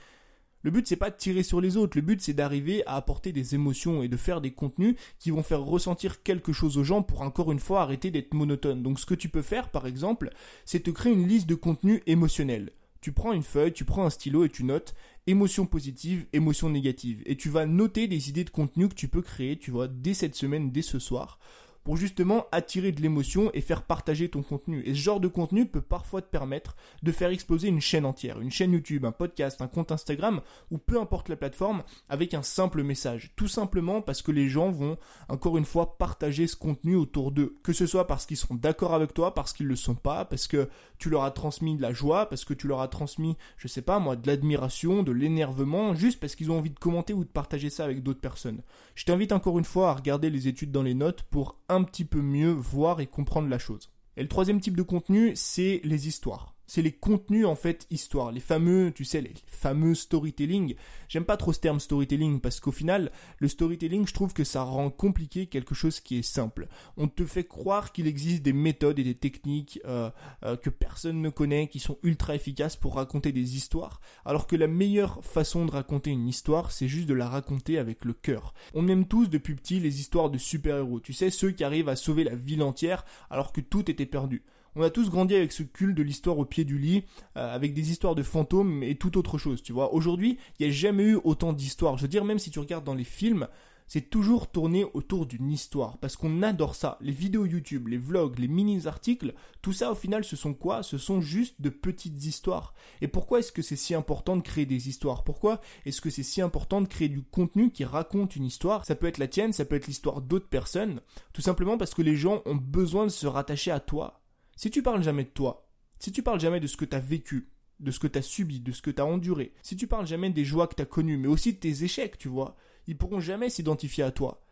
Le 0.64 0.72
but 0.72 0.88
c'est 0.88 0.96
pas 0.96 1.10
de 1.10 1.18
tirer 1.18 1.44
sur 1.44 1.60
les 1.60 1.76
autres, 1.76 1.98
le 1.98 2.02
but 2.02 2.22
c'est 2.22 2.34
d'arriver 2.34 2.86
à 2.88 2.96
apporter 2.96 3.34
des 3.34 3.54
émotions 3.54 4.02
et 4.02 4.08
de 4.08 4.18
faire 4.18 4.40
des 4.40 4.52
contenus 4.52 4.96
qui 5.20 5.30
vont 5.30 5.44
faire 5.44 5.62
ressentir 5.62 6.24
quelque 6.24 6.54
chose 6.54 6.78
aux 6.78 6.86
gens 6.86 7.04
pour 7.04 7.22
encore 7.22 7.52
une 7.52 7.60
fois 7.60 7.82
arrêter 7.82 8.12
d'être 8.12 8.34
monotone. 8.34 8.82
Donc 8.82 9.00
ce 9.00 9.06
que 9.06 9.14
tu 9.14 9.28
peux 9.28 9.42
faire 9.42 9.70
par 9.70 9.86
exemple, 9.86 10.30
c'est 10.64 10.84
te 10.84 10.90
créer 10.90 11.12
une 11.12 11.28
liste 11.28 11.50
de 11.50 11.56
contenus 11.56 12.02
émotionnels. 12.08 12.72
Tu 13.02 13.12
prends 13.12 13.34
une 13.34 13.44
feuille, 13.44 13.74
tu 13.74 13.84
prends 13.84 14.06
un 14.06 14.10
stylo 14.10 14.46
et 14.46 14.50
tu 14.50 14.64
notes 14.64 14.96
émotions 15.28 15.66
positives, 15.66 16.26
émotions 16.32 16.70
négatives. 16.70 17.22
Et 17.26 17.36
tu 17.36 17.50
vas 17.50 17.66
noter 17.66 18.08
des 18.08 18.30
idées 18.30 18.44
de 18.46 18.50
contenu 18.50 18.88
que 18.88 18.96
tu 18.96 19.08
peux 19.08 19.22
créer, 19.22 19.58
tu 19.58 19.72
vois, 19.72 19.90
dès 19.90 20.14
cette 20.14 20.36
semaine, 20.36 20.72
dès 20.72 20.82
ce 20.82 21.00
soir, 21.00 21.40
pour 21.84 21.98
justement 21.98 22.46
attirer 22.52 22.92
de 22.92 23.02
l'émotion 23.02 23.52
et 23.54 23.62
faire 23.62 23.84
partager 23.84 24.30
ton 24.30 24.42
contenu. 24.42 24.84
Et 24.86 24.94
ce 24.94 25.00
genre 25.00 25.20
de 25.20 25.28
contenu 25.28 25.66
peut 25.66 25.82
parfois 25.82 26.22
te 26.22 26.30
permettre 26.30 26.76
de 27.02 27.12
faire 27.12 27.30
exploser 27.30 27.68
une 27.68 27.82
chaîne 27.82 28.06
entière, 28.06 28.40
une 28.40 28.52
chaîne 28.52 28.74
YouTube, 28.74 29.06
un 29.06 29.12
podcast, 29.12 29.62
un 29.62 29.68
compte 29.68 29.92
Instagram, 29.92 30.42
ou 30.72 30.78
peu 30.78 31.00
importe 31.00 31.30
la 31.30 31.36
plateforme, 31.36 31.84
avec 32.10 32.34
un 32.34 32.42
simple 32.42 32.84
message. 32.84 33.32
Tout 33.36 33.48
simplement 33.48 34.02
parce 34.02 34.22
que 34.22 34.32
les 34.32 34.50
gens 34.50 34.72
vont, 34.72 34.98
encore 35.30 35.58
une 35.58 35.66
fois, 35.66 35.98
partager 35.98 36.48
ce 36.48 36.56
contenu 36.56 36.96
autour 36.96 37.32
d'eux. 37.32 37.58
Que 37.64 37.74
ce 37.74 37.86
soit 37.86 38.08
parce 38.08 38.26
qu'ils 38.26 38.38
sont 38.38 38.56
d'accord 38.56 38.94
avec 38.94 39.14
toi, 39.14 39.34
parce 39.34 39.54
qu'ils 39.54 39.68
le 39.68 39.76
sont 39.76 39.96
pas, 39.96 40.26
parce 40.26 40.48
que 40.48 40.70
tu 40.98 41.10
leur 41.10 41.24
as 41.24 41.32
transmis 41.32 41.76
de 41.76 41.82
la 41.82 41.94
joie, 41.94 42.28
parce 42.30 42.46
que 42.46 42.54
tu 42.54 42.68
leur 42.68 42.82
as 42.82 42.88
transmis, 42.88 43.38
je 43.58 43.68
sais 43.68 43.82
pas 43.82 44.00
moi, 44.00 44.16
de 44.16 44.28
l'admiration, 44.28 45.04
de 45.04 45.12
l'énervement, 45.12 45.96
juste 45.96 46.20
parce 46.20 46.36
qu'ils 46.36 46.52
ont 46.52 46.58
envie 46.58 46.70
de 46.70 46.80
commenter 46.80 47.14
ou 47.14 47.24
de 47.24 47.30
partager 47.30 47.70
ça 47.70 47.84
avec 47.84 48.04
d'autres 48.04 48.22
personnes. 48.22 48.62
Je 48.96 49.06
t'invite 49.06 49.32
encore 49.32 49.60
une 49.60 49.66
fois 49.66 49.90
à 49.90 49.94
regarder 49.94 50.30
les 50.30 50.48
études 50.48 50.72
dans 50.72 50.84
les 50.84 50.94
notes 50.94 51.24
pour 51.24 51.58
petit 51.82 52.06
peu 52.06 52.22
mieux 52.22 52.52
voir 52.52 53.02
et 53.02 53.08
comprendre 53.08 53.50
la 53.50 53.58
chose. 53.58 53.90
Et 54.18 54.22
le 54.22 54.28
troisième 54.28 54.60
type 54.60 54.78
de 54.78 54.84
contenu, 54.84 55.32
c'est 55.36 55.82
les 55.84 56.08
histoires 56.08 56.53
c'est 56.66 56.82
les 56.82 56.92
contenus 56.92 57.46
en 57.46 57.56
fait 57.56 57.86
histoire, 57.90 58.32
les 58.32 58.40
fameux, 58.40 58.92
tu 58.92 59.06
sais, 59.06 59.22
les 59.22 59.34
fameux 59.48 59.96
storytelling. 59.96 60.76
J'aime 61.10 61.26
pas 61.26 61.38
trop 61.38 61.54
ce 61.54 61.60
terme 61.60 61.80
storytelling 61.80 62.40
parce 62.40 62.60
qu'au 62.60 62.72
final, 62.72 63.12
le 63.38 63.48
storytelling, 63.48 64.08
je 64.08 64.14
trouve 64.14 64.34
que 64.34 64.44
ça 64.44 64.64
rend 64.64 64.90
compliqué 64.90 65.48
quelque 65.48 65.76
chose 65.76 66.00
qui 66.00 66.18
est 66.18 66.24
simple. 66.24 66.68
On 66.98 67.08
te 67.08 67.26
fait 67.26 67.44
croire 67.44 67.92
qu'il 67.92 68.08
existe 68.08 68.44
des 68.44 68.54
méthodes 68.54 69.00
et 69.00 69.04
des 69.04 69.16
techniques 69.16 69.80
euh, 69.86 70.10
euh, 70.44 70.56
que 70.58 70.70
personne 70.70 71.22
ne 71.22 71.30
connaît, 71.30 71.68
qui 71.68 71.80
sont 71.80 71.98
ultra 72.04 72.36
efficaces 72.36 72.76
pour 72.76 72.96
raconter 72.96 73.32
des 73.32 73.56
histoires, 73.56 74.02
alors 74.26 74.48
que 74.48 74.56
la 74.56 74.68
meilleure 74.68 75.24
façon 75.24 75.66
de 75.66 75.72
raconter 75.72 76.12
une 76.12 76.28
histoire, 76.28 76.72
c'est 76.72 76.88
juste 76.88 77.08
de 77.08 77.14
la 77.14 77.30
raconter 77.30 77.78
avec 77.78 78.06
le 78.06 78.14
cœur. 78.14 78.54
On 78.74 78.88
aime 78.88 79.08
tous 79.08 79.28
depuis 79.28 79.56
petit 79.56 79.80
les 79.80 80.00
histoires 80.00 80.30
de 80.30 80.38
super-héros, 80.38 81.00
tu 81.00 81.14
sais, 81.14 81.30
ceux 81.30 81.52
qui 81.52 81.64
arrivent 81.64 81.90
à 81.90 81.96
sauver 81.96 82.24
la 82.24 82.36
ville 82.36 82.64
entière 82.64 83.06
alors 83.30 83.52
que 83.52 83.62
tout 83.62 83.90
était 83.90 84.06
perdu. 84.06 84.44
On 84.76 84.82
a 84.82 84.90
tous 84.90 85.10
grandi 85.10 85.36
avec 85.36 85.52
ce 85.52 85.64
culte 85.64 85.96
de 85.96 86.04
l'histoire 86.04 86.40
au 86.40 86.46
pied 86.46 86.66
du 86.66 86.78
lit, 86.78 87.04
euh, 87.38 87.54
avec 87.54 87.74
des 87.74 87.92
histoires 87.92 88.16
de 88.16 88.24
fantômes 88.24 88.84
et 88.84 88.96
tout 88.96 89.18
autre 89.18 89.38
chose, 89.38 89.62
tu 89.62 89.74
vois. 89.74 89.94
Aujourd'hui, 89.94 90.38
il 90.60 90.66
n'y 90.66 90.72
a 90.72 90.76
jamais 90.76 91.04
eu 91.04 91.20
autant 91.24 91.54
d'histoires. 91.54 91.98
Je 91.98 92.04
veux 92.04 92.08
dire, 92.08 92.26
même 92.26 92.40
si 92.40 92.50
tu 92.50 92.60
regardes 92.60 92.84
dans 92.84 92.96
les 92.96 93.04
films, 93.04 93.48
c'est 93.88 94.10
toujours 94.10 94.50
tourné 94.50 94.86
autour 94.94 95.26
d'une 95.26 95.52
histoire, 95.52 95.98
parce 95.98 96.16
qu'on 96.16 96.42
adore 96.42 96.74
ça. 96.74 96.98
Les 97.02 97.12
vidéos 97.12 97.46
YouTube, 97.46 97.88
les 97.90 97.98
vlogs, 97.98 98.40
les 98.40 98.48
mini-articles, 98.48 99.34
tout 99.62 99.74
ça 99.74 99.92
au 99.92 99.96
final 99.96 100.24
ce 100.24 100.36
sont 100.36 100.54
quoi? 100.54 100.82
Ce 100.84 100.98
sont 100.98 101.22
juste 101.22 101.62
de 101.62 101.70
petites 101.70 102.26
histoires. 102.26 102.74
Et 103.02 103.08
pourquoi 103.08 103.40
est-ce 103.40 103.52
que 103.52 103.62
c'est 103.62 103.76
si 103.76 103.94
important 103.94 104.36
de 104.36 104.42
créer 104.42 104.66
des 104.66 104.90
histoires? 104.90 105.24
Pourquoi 105.24 105.62
est-ce 105.86 106.02
que 106.02 106.10
c'est 106.10 106.24
si 106.24 106.42
important 106.42 106.82
de 106.82 106.88
créer 106.88 107.10
du 107.10 107.22
contenu 107.22 107.72
qui 107.72 107.86
raconte 107.86 108.36
une 108.36 108.46
histoire? 108.46 108.86
Ça 108.86 108.96
peut 108.96 109.08
être 109.08 109.20
la 109.20 109.28
tienne, 109.28 109.54
ça 109.54 109.66
peut 109.66 109.76
être 109.76 109.88
l'histoire 109.88 110.22
d'autres 110.22 110.50
personnes, 110.50 111.02
tout 111.34 111.42
simplement 111.42 111.78
parce 111.78 111.94
que 111.94 112.02
les 112.02 112.16
gens 112.16 112.42
ont 112.46 112.56
besoin 112.56 113.06
de 113.06 113.12
se 113.12 113.28
rattacher 113.28 113.72
à 113.72 113.80
toi. 113.80 114.23
Si 114.56 114.70
tu 114.72 114.84
parles 114.84 115.04
jamais 115.04 115.24
de 115.24 115.30
toi, 115.30 115.68
si 116.00 116.12
tu 116.12 116.24
parles 116.24 116.40
jamais 116.40 116.60
de 116.60 116.68
ce 116.68 116.78
que 116.78 116.86
tu 116.86 116.96
as 116.96 117.00
vécu, 117.00 117.50
de 117.80 117.92
ce 117.92 118.00
que 118.00 118.08
tu 118.08 118.20
as 118.20 118.22
subi, 118.22 118.60
de 118.60 118.72
ce 118.72 118.82
que 118.82 118.92
tu 118.92 119.02
as 119.02 119.06
enduré, 119.06 119.54
si 119.62 119.76
tu 119.76 119.88
parles 119.88 120.08
jamais 120.08 120.30
des 120.30 120.46
joies 120.46 120.68
que 120.68 120.76
tu 120.76 120.82
as 120.82 120.86
connues, 120.86 121.18
mais 121.18 121.28
aussi 121.28 121.54
de 121.54 121.60
tes 121.60 121.84
échecs, 121.84 122.18
tu 122.18 122.28
vois, 122.28 122.56
ils 122.88 122.98
pourront 122.98 123.20
jamais 123.20 123.50
s'identifier 123.50 124.04
à 124.04 124.12
toi. 124.12 124.46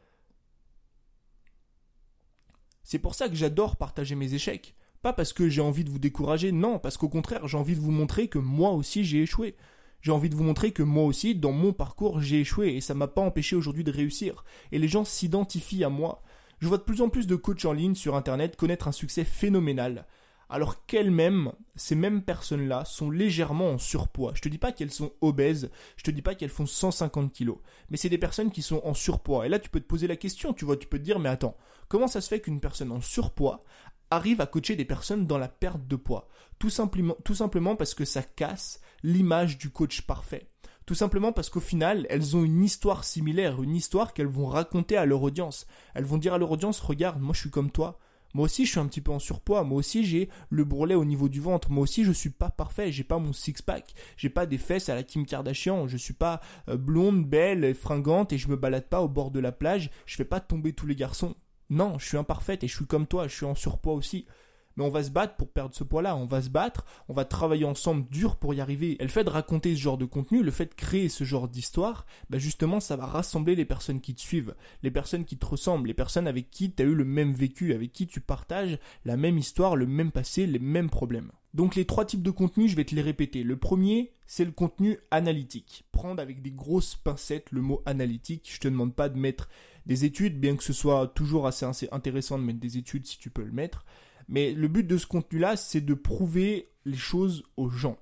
C'est 2.83 2.99
pour 2.99 3.15
ça 3.15 3.29
que 3.29 3.35
j'adore 3.35 3.77
partager 3.77 4.15
mes 4.15 4.33
échecs. 4.33 4.75
Pas 5.01 5.13
parce 5.13 5.33
que 5.33 5.49
j'ai 5.49 5.61
envie 5.61 5.83
de 5.83 5.89
vous 5.89 5.99
décourager, 5.99 6.51
non, 6.51 6.77
parce 6.77 6.97
qu'au 6.97 7.09
contraire, 7.09 7.47
j'ai 7.47 7.57
envie 7.57 7.75
de 7.75 7.79
vous 7.79 7.91
montrer 7.91 8.27
que 8.27 8.37
moi 8.37 8.71
aussi 8.71 9.03
j'ai 9.03 9.21
échoué. 9.23 9.55
J'ai 10.01 10.11
envie 10.11 10.29
de 10.29 10.35
vous 10.35 10.43
montrer 10.43 10.71
que 10.71 10.83
moi 10.83 11.05
aussi, 11.05 11.35
dans 11.35 11.51
mon 11.51 11.73
parcours, 11.73 12.21
j'ai 12.21 12.41
échoué 12.41 12.75
et 12.75 12.81
ça 12.81 12.95
m'a 12.95 13.07
pas 13.07 13.21
empêché 13.21 13.55
aujourd'hui 13.55 13.83
de 13.83 13.91
réussir. 13.91 14.43
Et 14.71 14.79
les 14.79 14.87
gens 14.87 15.05
s'identifient 15.05 15.83
à 15.83 15.89
moi. 15.89 16.23
Je 16.61 16.67
vois 16.67 16.77
de 16.77 16.83
plus 16.83 17.01
en 17.01 17.09
plus 17.09 17.25
de 17.27 17.35
coachs 17.35 17.65
en 17.65 17.73
ligne 17.73 17.95
sur 17.95 18.15
internet 18.15 18.55
connaître 18.55 18.87
un 18.87 18.91
succès 18.91 19.23
phénoménal 19.23 20.05
alors 20.51 20.85
qu'elles-mêmes, 20.85 21.53
ces 21.77 21.95
mêmes 21.95 22.21
personnes-là, 22.21 22.83
sont 22.83 23.09
légèrement 23.09 23.69
en 23.69 23.77
surpoids. 23.77 24.33
Je 24.35 24.41
te 24.41 24.49
dis 24.49 24.57
pas 24.57 24.73
qu'elles 24.73 24.91
sont 24.91 25.13
obèses, 25.21 25.71
je 25.95 26.03
te 26.03 26.11
dis 26.11 26.21
pas 26.21 26.35
qu'elles 26.35 26.49
font 26.49 26.65
150 26.65 27.31
kilos, 27.31 27.59
mais 27.89 27.95
c'est 27.95 28.09
des 28.09 28.17
personnes 28.17 28.51
qui 28.51 28.61
sont 28.61 28.81
en 28.83 28.93
surpoids. 28.93 29.45
Et 29.45 29.49
là, 29.49 29.59
tu 29.59 29.69
peux 29.69 29.79
te 29.79 29.87
poser 29.87 30.07
la 30.07 30.17
question, 30.17 30.53
tu 30.53 30.65
vois, 30.65 30.75
tu 30.75 30.87
peux 30.87 30.99
te 30.99 31.03
dire, 31.03 31.19
mais 31.19 31.29
attends, 31.29 31.55
comment 31.87 32.09
ça 32.09 32.19
se 32.19 32.27
fait 32.27 32.41
qu'une 32.41 32.59
personne 32.59 32.91
en 32.91 32.99
surpoids 32.99 33.63
arrive 34.09 34.41
à 34.41 34.45
coacher 34.45 34.75
des 34.75 34.83
personnes 34.83 35.25
dans 35.25 35.37
la 35.37 35.47
perte 35.47 35.87
de 35.87 35.95
poids? 35.95 36.27
Tout 36.59 36.69
simplement, 36.69 37.15
tout 37.23 37.35
simplement 37.35 37.77
parce 37.77 37.93
que 37.93 38.03
ça 38.03 38.21
casse 38.21 38.81
l'image 39.03 39.57
du 39.57 39.69
coach 39.69 40.01
parfait. 40.01 40.50
Tout 40.85 40.95
simplement 40.95 41.31
parce 41.31 41.49
qu'au 41.49 41.59
final, 41.59 42.05
elles 42.09 42.35
ont 42.35 42.43
une 42.43 42.63
histoire 42.63 43.03
similaire, 43.03 43.61
une 43.61 43.75
histoire 43.75 44.13
qu'elles 44.13 44.27
vont 44.27 44.47
raconter 44.47 44.97
à 44.97 45.05
leur 45.05 45.21
audience. 45.21 45.67
Elles 45.93 46.05
vont 46.05 46.17
dire 46.17 46.33
à 46.33 46.37
leur 46.37 46.51
audience, 46.51 46.79
regarde, 46.79 47.21
moi 47.21 47.33
je 47.33 47.41
suis 47.41 47.51
comme 47.51 47.71
toi, 47.71 47.99
moi 48.33 48.45
aussi, 48.45 48.65
je 48.65 48.71
suis 48.71 48.79
un 48.79 48.87
petit 48.87 49.01
peu 49.01 49.11
en 49.11 49.19
surpoids. 49.19 49.63
Moi 49.63 49.77
aussi, 49.77 50.05
j'ai 50.05 50.29
le 50.49 50.63
bourrelet 50.63 50.95
au 50.95 51.05
niveau 51.05 51.29
du 51.29 51.41
ventre. 51.41 51.69
Moi 51.71 51.83
aussi, 51.83 52.03
je 52.03 52.11
suis 52.11 52.29
pas 52.29 52.49
parfait. 52.49 52.91
J'ai 52.91 53.03
pas 53.03 53.19
mon 53.19 53.33
six-pack. 53.33 53.93
J'ai 54.17 54.29
pas 54.29 54.45
des 54.45 54.57
fesses 54.57 54.89
à 54.89 54.95
la 54.95 55.03
Kim 55.03 55.25
Kardashian. 55.25 55.87
Je 55.87 55.97
suis 55.97 56.13
pas 56.13 56.39
euh, 56.69 56.77
blonde, 56.77 57.25
belle, 57.25 57.73
fringante 57.75 58.33
et 58.33 58.37
je 58.37 58.47
me 58.47 58.55
balade 58.55 58.87
pas 58.87 59.01
au 59.01 59.09
bord 59.09 59.31
de 59.31 59.39
la 59.39 59.51
plage. 59.51 59.89
Je 60.05 60.15
fais 60.15 60.25
pas 60.25 60.39
tomber 60.39 60.73
tous 60.73 60.87
les 60.87 60.95
garçons. 60.95 61.35
Non, 61.69 61.99
je 61.99 62.05
suis 62.05 62.17
imparfaite 62.17 62.63
et 62.63 62.67
je 62.67 62.75
suis 62.75 62.85
comme 62.85 63.07
toi. 63.07 63.27
Je 63.27 63.35
suis 63.35 63.45
en 63.45 63.55
surpoids 63.55 63.93
aussi 63.93 64.25
mais 64.75 64.83
on 64.83 64.89
va 64.89 65.03
se 65.03 65.09
battre 65.09 65.35
pour 65.35 65.49
perdre 65.49 65.75
ce 65.75 65.83
poids-là, 65.83 66.15
on 66.15 66.25
va 66.25 66.41
se 66.41 66.49
battre, 66.49 66.85
on 67.09 67.13
va 67.13 67.25
travailler 67.25 67.65
ensemble 67.65 68.07
dur 68.09 68.35
pour 68.35 68.53
y 68.53 68.61
arriver. 68.61 68.97
Et 68.99 69.03
le 69.03 69.09
fait 69.09 69.23
de 69.23 69.29
raconter 69.29 69.75
ce 69.75 69.81
genre 69.81 69.97
de 69.97 70.05
contenu, 70.05 70.43
le 70.43 70.51
fait 70.51 70.65
de 70.65 70.73
créer 70.75 71.09
ce 71.09 71.23
genre 71.23 71.47
d'histoire, 71.47 72.05
bah 72.29 72.37
justement, 72.37 72.79
ça 72.79 72.95
va 72.95 73.05
rassembler 73.05 73.55
les 73.55 73.65
personnes 73.65 74.01
qui 74.01 74.15
te 74.15 74.21
suivent, 74.21 74.55
les 74.83 74.91
personnes 74.91 75.25
qui 75.25 75.37
te 75.37 75.45
ressemblent, 75.45 75.87
les 75.87 75.93
personnes 75.93 76.27
avec 76.27 76.49
qui 76.49 76.71
tu 76.71 76.83
as 76.83 76.85
eu 76.85 76.95
le 76.95 77.05
même 77.05 77.33
vécu, 77.33 77.73
avec 77.73 77.91
qui 77.91 78.07
tu 78.07 78.21
partages 78.21 78.77
la 79.05 79.17
même 79.17 79.37
histoire, 79.37 79.75
le 79.75 79.87
même 79.87 80.11
passé, 80.11 80.47
les 80.47 80.59
mêmes 80.59 80.89
problèmes. 80.89 81.31
Donc 81.53 81.75
les 81.75 81.85
trois 81.85 82.05
types 82.05 82.23
de 82.23 82.31
contenu, 82.31 82.69
je 82.69 82.75
vais 82.77 82.85
te 82.85 82.95
les 82.95 83.01
répéter. 83.01 83.43
Le 83.43 83.57
premier, 83.57 84.13
c'est 84.25 84.45
le 84.45 84.51
contenu 84.51 84.97
analytique. 85.11 85.83
Prendre 85.91 86.21
avec 86.21 86.41
des 86.41 86.51
grosses 86.51 86.95
pincettes 86.95 87.51
le 87.51 87.61
mot 87.61 87.81
analytique. 87.85 88.49
Je 88.53 88.59
te 88.59 88.69
demande 88.69 88.95
pas 88.95 89.09
de 89.09 89.17
mettre 89.17 89.49
des 89.85 90.05
études, 90.05 90.39
bien 90.39 90.55
que 90.55 90.63
ce 90.63 90.73
soit 90.73 91.07
toujours 91.07 91.47
assez 91.47 91.65
intéressant 91.91 92.37
de 92.39 92.43
mettre 92.43 92.59
des 92.59 92.77
études 92.77 93.05
si 93.05 93.17
tu 93.17 93.29
peux 93.29 93.43
le 93.43 93.51
mettre. 93.51 93.85
Mais 94.31 94.53
le 94.53 94.67
but 94.69 94.87
de 94.87 94.97
ce 94.97 95.05
contenu-là, 95.05 95.57
c'est 95.57 95.81
de 95.81 95.93
prouver 95.93 96.69
les 96.85 96.97
choses 96.97 97.43
aux 97.57 97.69
gens 97.69 97.97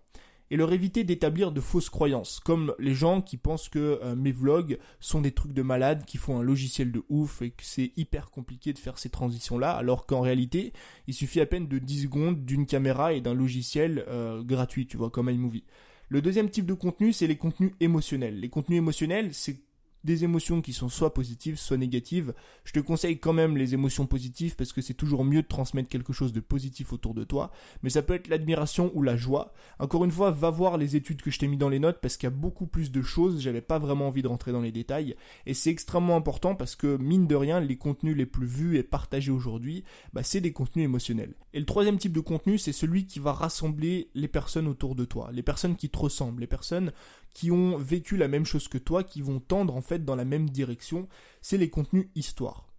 et 0.51 0.57
leur 0.57 0.71
éviter 0.73 1.03
d'établir 1.03 1.51
de 1.51 1.61
fausses 1.61 1.89
croyances, 1.89 2.39
comme 2.39 2.73
les 2.79 2.93
gens 2.93 3.21
qui 3.21 3.37
pensent 3.37 3.69
que 3.69 3.99
euh, 4.03 4.15
mes 4.15 4.31
vlogs 4.31 4.79
sont 4.99 5.21
des 5.21 5.31
trucs 5.31 5.53
de 5.53 5.61
malades, 5.61 6.05
qui 6.05 6.17
font 6.17 6.39
un 6.39 6.43
logiciel 6.43 6.91
de 6.91 7.03
ouf 7.09 7.41
et 7.41 7.51
que 7.51 7.63
c'est 7.63 7.91
hyper 7.97 8.31
compliqué 8.31 8.73
de 8.73 8.79
faire 8.79 8.97
ces 8.97 9.09
transitions-là, 9.09 9.71
alors 9.71 10.05
qu'en 10.05 10.21
réalité, 10.21 10.73
il 11.07 11.13
suffit 11.13 11.41
à 11.41 11.45
peine 11.45 11.67
de 11.67 11.77
10 11.77 12.03
secondes 12.03 12.45
d'une 12.45 12.65
caméra 12.65 13.13
et 13.13 13.21
d'un 13.21 13.33
logiciel 13.33 14.05
euh, 14.07 14.41
gratuit, 14.43 14.87
tu 14.87 14.97
vois, 14.97 15.11
comme 15.11 15.29
iMovie. 15.29 15.65
Le 16.09 16.21
deuxième 16.21 16.49
type 16.49 16.65
de 16.65 16.73
contenu, 16.73 17.13
c'est 17.13 17.27
les 17.27 17.37
contenus 17.37 17.71
émotionnels. 17.79 18.39
Les 18.39 18.49
contenus 18.49 18.79
émotionnels, 18.79 19.33
c'est 19.33 19.59
des 20.03 20.23
émotions 20.23 20.61
qui 20.61 20.73
sont 20.73 20.89
soit 20.89 21.13
positives, 21.13 21.57
soit 21.57 21.77
négatives. 21.77 22.33
Je 22.63 22.71
te 22.71 22.79
conseille 22.79 23.19
quand 23.19 23.33
même 23.33 23.57
les 23.57 23.73
émotions 23.73 24.05
positives 24.05 24.55
parce 24.55 24.73
que 24.73 24.81
c'est 24.81 24.93
toujours 24.93 25.23
mieux 25.23 25.41
de 25.41 25.47
transmettre 25.47 25.89
quelque 25.89 26.13
chose 26.13 26.33
de 26.33 26.39
positif 26.39 26.93
autour 26.93 27.13
de 27.13 27.23
toi. 27.23 27.51
Mais 27.83 27.89
ça 27.89 28.01
peut 28.01 28.13
être 28.13 28.27
l'admiration 28.27 28.91
ou 28.93 29.01
la 29.01 29.17
joie. 29.17 29.53
Encore 29.79 30.05
une 30.05 30.11
fois, 30.11 30.31
va 30.31 30.49
voir 30.49 30.77
les 30.77 30.95
études 30.95 31.21
que 31.21 31.31
je 31.31 31.39
t'ai 31.39 31.47
mis 31.47 31.57
dans 31.57 31.69
les 31.69 31.79
notes 31.79 31.99
parce 32.01 32.17
qu'il 32.17 32.27
y 32.27 32.31
a 32.31 32.35
beaucoup 32.35 32.67
plus 32.67 32.91
de 32.91 33.01
choses. 33.01 33.41
J'avais 33.41 33.61
pas 33.61 33.79
vraiment 33.79 34.07
envie 34.07 34.21
de 34.21 34.27
rentrer 34.27 34.51
dans 34.51 34.61
les 34.61 34.71
détails. 34.71 35.15
Et 35.45 35.53
c'est 35.53 35.69
extrêmement 35.69 36.15
important 36.15 36.55
parce 36.55 36.75
que, 36.75 36.97
mine 36.97 37.27
de 37.27 37.35
rien, 37.35 37.59
les 37.59 37.77
contenus 37.77 38.15
les 38.15 38.25
plus 38.25 38.47
vus 38.47 38.77
et 38.77 38.83
partagés 38.83 39.31
aujourd'hui, 39.31 39.83
bah, 40.13 40.23
c'est 40.23 40.41
des 40.41 40.53
contenus 40.53 40.85
émotionnels. 40.85 41.33
Et 41.53 41.59
le 41.59 41.65
troisième 41.65 41.97
type 41.97 42.13
de 42.13 42.19
contenu, 42.19 42.57
c'est 42.57 42.73
celui 42.73 43.05
qui 43.05 43.19
va 43.19 43.33
rassembler 43.33 44.09
les 44.13 44.27
personnes 44.27 44.67
autour 44.67 44.95
de 44.95 45.05
toi. 45.05 45.29
Les 45.33 45.43
personnes 45.43 45.75
qui 45.75 45.89
te 45.89 45.97
ressemblent. 45.97 46.41
Les 46.41 46.47
personnes 46.47 46.91
qui 47.33 47.51
ont 47.51 47.77
vécu 47.77 48.17
la 48.17 48.27
même 48.27 48.45
chose 48.45 48.67
que 48.67 48.77
toi, 48.77 49.03
qui 49.03 49.21
vont 49.21 49.39
tendre 49.39 49.75
en 49.75 49.81
fait 49.81 50.03
dans 50.05 50.15
la 50.15 50.25
même 50.25 50.49
direction, 50.49 51.07
c'est 51.41 51.57
les 51.57 51.69
contenus 51.69 52.09
histoire. 52.15 52.69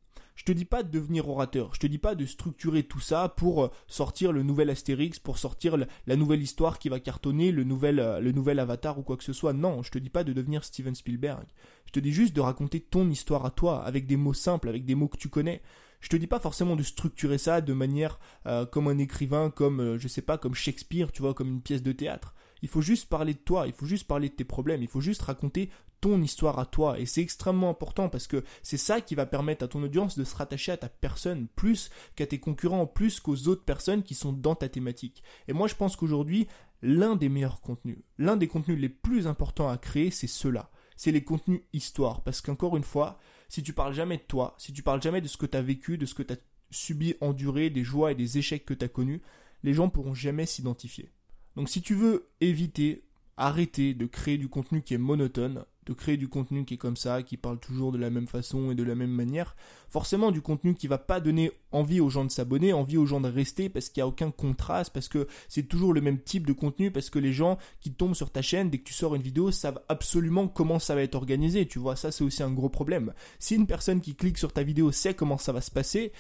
Je 0.40 0.44
te 0.46 0.52
dis 0.52 0.64
pas 0.64 0.82
de 0.82 0.90
devenir 0.90 1.28
orateur, 1.28 1.74
je 1.74 1.80
te 1.80 1.86
dis 1.86 1.98
pas 1.98 2.14
de 2.14 2.24
structurer 2.24 2.82
tout 2.82 2.98
ça 2.98 3.28
pour 3.28 3.64
euh, 3.64 3.68
sortir 3.88 4.32
le 4.32 4.42
nouvel 4.42 4.70
Astérix, 4.70 5.18
pour 5.18 5.36
sortir 5.36 5.76
la 6.06 6.16
nouvelle 6.16 6.40
histoire 6.40 6.78
qui 6.78 6.88
va 6.88 6.98
cartonner, 6.98 7.52
le 7.52 7.62
nouvel, 7.62 8.00
euh, 8.00 8.20
le 8.20 8.32
nouvel 8.32 8.58
avatar 8.58 8.98
ou 8.98 9.02
quoi 9.02 9.18
que 9.18 9.24
ce 9.24 9.34
soit. 9.34 9.52
Non, 9.52 9.82
je 9.82 9.90
te 9.90 9.98
dis 9.98 10.08
pas 10.08 10.24
de 10.24 10.32
devenir 10.32 10.64
Steven 10.64 10.94
Spielberg. 10.94 11.44
Je 11.84 11.92
te 11.92 12.00
dis 12.00 12.10
juste 12.10 12.34
de 12.34 12.40
raconter 12.40 12.80
ton 12.80 13.10
histoire 13.10 13.44
à 13.44 13.50
toi, 13.50 13.84
avec 13.84 14.06
des 14.06 14.16
mots 14.16 14.32
simples, 14.32 14.70
avec 14.70 14.86
des 14.86 14.94
mots 14.94 15.08
que 15.08 15.18
tu 15.18 15.28
connais. 15.28 15.60
Je 16.00 16.08
te 16.08 16.16
dis 16.16 16.26
pas 16.26 16.40
forcément 16.40 16.74
de 16.74 16.82
structurer 16.82 17.36
ça 17.36 17.60
de 17.60 17.74
manière 17.74 18.18
euh, 18.46 18.64
comme 18.64 18.88
un 18.88 18.96
écrivain, 18.96 19.50
comme 19.50 19.98
je 19.98 20.08
sais 20.08 20.22
pas, 20.22 20.38
comme 20.38 20.54
Shakespeare, 20.54 21.12
tu 21.12 21.20
vois, 21.20 21.34
comme 21.34 21.48
une 21.48 21.60
pièce 21.60 21.82
de 21.82 21.92
théâtre. 21.92 22.34
Il 22.62 22.68
faut 22.68 22.82
juste 22.82 23.08
parler 23.08 23.34
de 23.34 23.38
toi, 23.38 23.66
il 23.66 23.72
faut 23.72 23.86
juste 23.86 24.06
parler 24.06 24.28
de 24.28 24.34
tes 24.34 24.44
problèmes, 24.44 24.82
il 24.82 24.88
faut 24.88 25.00
juste 25.00 25.22
raconter 25.22 25.70
ton 26.00 26.22
histoire 26.22 26.58
à 26.58 26.66
toi. 26.66 26.98
Et 26.98 27.06
c'est 27.06 27.20
extrêmement 27.20 27.70
important 27.70 28.08
parce 28.08 28.26
que 28.26 28.44
c'est 28.62 28.76
ça 28.76 29.00
qui 29.00 29.14
va 29.14 29.26
permettre 29.26 29.64
à 29.64 29.68
ton 29.68 29.82
audience 29.82 30.18
de 30.18 30.24
se 30.24 30.34
rattacher 30.34 30.72
à 30.72 30.76
ta 30.76 30.88
personne 30.88 31.46
plus 31.56 31.90
qu'à 32.16 32.26
tes 32.26 32.40
concurrents, 32.40 32.86
plus 32.86 33.20
qu'aux 33.20 33.48
autres 33.48 33.64
personnes 33.64 34.02
qui 34.02 34.14
sont 34.14 34.32
dans 34.32 34.54
ta 34.54 34.68
thématique. 34.68 35.22
Et 35.48 35.52
moi 35.52 35.68
je 35.68 35.74
pense 35.74 35.96
qu'aujourd'hui, 35.96 36.46
l'un 36.82 37.16
des 37.16 37.28
meilleurs 37.28 37.60
contenus, 37.60 37.98
l'un 38.18 38.36
des 38.36 38.48
contenus 38.48 38.78
les 38.78 38.88
plus 38.88 39.26
importants 39.26 39.68
à 39.68 39.78
créer, 39.78 40.10
c'est 40.10 40.26
cela. 40.26 40.70
C'est 40.96 41.12
les 41.12 41.24
contenus 41.24 41.62
histoire. 41.72 42.22
Parce 42.22 42.40
qu'encore 42.42 42.76
une 42.76 42.84
fois, 42.84 43.18
si 43.48 43.62
tu 43.62 43.72
parles 43.72 43.94
jamais 43.94 44.18
de 44.18 44.22
toi, 44.22 44.54
si 44.58 44.72
tu 44.72 44.82
parles 44.82 45.02
jamais 45.02 45.20
de 45.20 45.28
ce 45.28 45.38
que 45.38 45.46
tu 45.46 45.56
as 45.56 45.62
vécu, 45.62 45.96
de 45.96 46.06
ce 46.06 46.14
que 46.14 46.22
tu 46.22 46.34
as 46.34 46.38
subi, 46.70 47.14
enduré, 47.20 47.70
des 47.70 47.84
joies 47.84 48.12
et 48.12 48.14
des 48.14 48.38
échecs 48.38 48.64
que 48.64 48.74
tu 48.74 48.84
as 48.84 48.88
connus, 48.88 49.22
les 49.62 49.72
gens 49.72 49.88
pourront 49.88 50.14
jamais 50.14 50.46
s'identifier. 50.46 51.10
Donc 51.56 51.68
si 51.68 51.82
tu 51.82 51.94
veux 51.94 52.28
éviter, 52.40 53.02
arrêter 53.36 53.94
de 53.94 54.06
créer 54.06 54.38
du 54.38 54.48
contenu 54.48 54.82
qui 54.82 54.94
est 54.94 54.98
monotone, 54.98 55.64
de 55.86 55.94
créer 55.94 56.16
du 56.16 56.28
contenu 56.28 56.64
qui 56.64 56.74
est 56.74 56.78
comme 56.78 56.96
ça, 56.96 57.22
qui 57.22 57.36
parle 57.36 57.58
toujours 57.58 57.90
de 57.90 57.98
la 57.98 58.10
même 58.10 58.26
façon 58.26 58.70
et 58.70 58.74
de 58.74 58.82
la 58.82 58.94
même 58.94 59.10
manière, 59.10 59.56
forcément 59.88 60.30
du 60.30 60.40
contenu 60.40 60.74
qui 60.74 60.86
va 60.86 60.98
pas 60.98 61.20
donner 61.20 61.50
envie 61.72 62.00
aux 62.00 62.10
gens 62.10 62.24
de 62.24 62.30
s'abonner, 62.30 62.72
envie 62.72 62.96
aux 62.96 63.06
gens 63.06 63.20
de 63.20 63.28
rester 63.28 63.68
parce 63.68 63.88
qu'il 63.88 64.00
n'y 64.00 64.04
a 64.04 64.06
aucun 64.06 64.30
contraste, 64.30 64.92
parce 64.92 65.08
que 65.08 65.26
c'est 65.48 65.64
toujours 65.64 65.92
le 65.92 66.00
même 66.00 66.20
type 66.20 66.46
de 66.46 66.52
contenu, 66.52 66.90
parce 66.90 67.10
que 67.10 67.18
les 67.18 67.32
gens 67.32 67.58
qui 67.80 67.92
tombent 67.92 68.14
sur 68.14 68.30
ta 68.30 68.42
chaîne 68.42 68.70
dès 68.70 68.78
que 68.78 68.84
tu 68.84 68.94
sors 68.94 69.14
une 69.16 69.22
vidéo 69.22 69.50
savent 69.50 69.80
absolument 69.88 70.46
comment 70.46 70.78
ça 70.78 70.94
va 70.94 71.02
être 71.02 71.16
organisé, 71.16 71.66
tu 71.66 71.78
vois, 71.78 71.96
ça 71.96 72.12
c'est 72.12 72.24
aussi 72.24 72.42
un 72.42 72.52
gros 72.52 72.68
problème. 72.68 73.12
Si 73.38 73.56
une 73.56 73.66
personne 73.66 74.00
qui 74.00 74.14
clique 74.14 74.38
sur 74.38 74.52
ta 74.52 74.62
vidéo 74.62 74.92
sait 74.92 75.14
comment 75.14 75.38
ça 75.38 75.52
va 75.52 75.60
se 75.60 75.70
passer, 75.70 76.12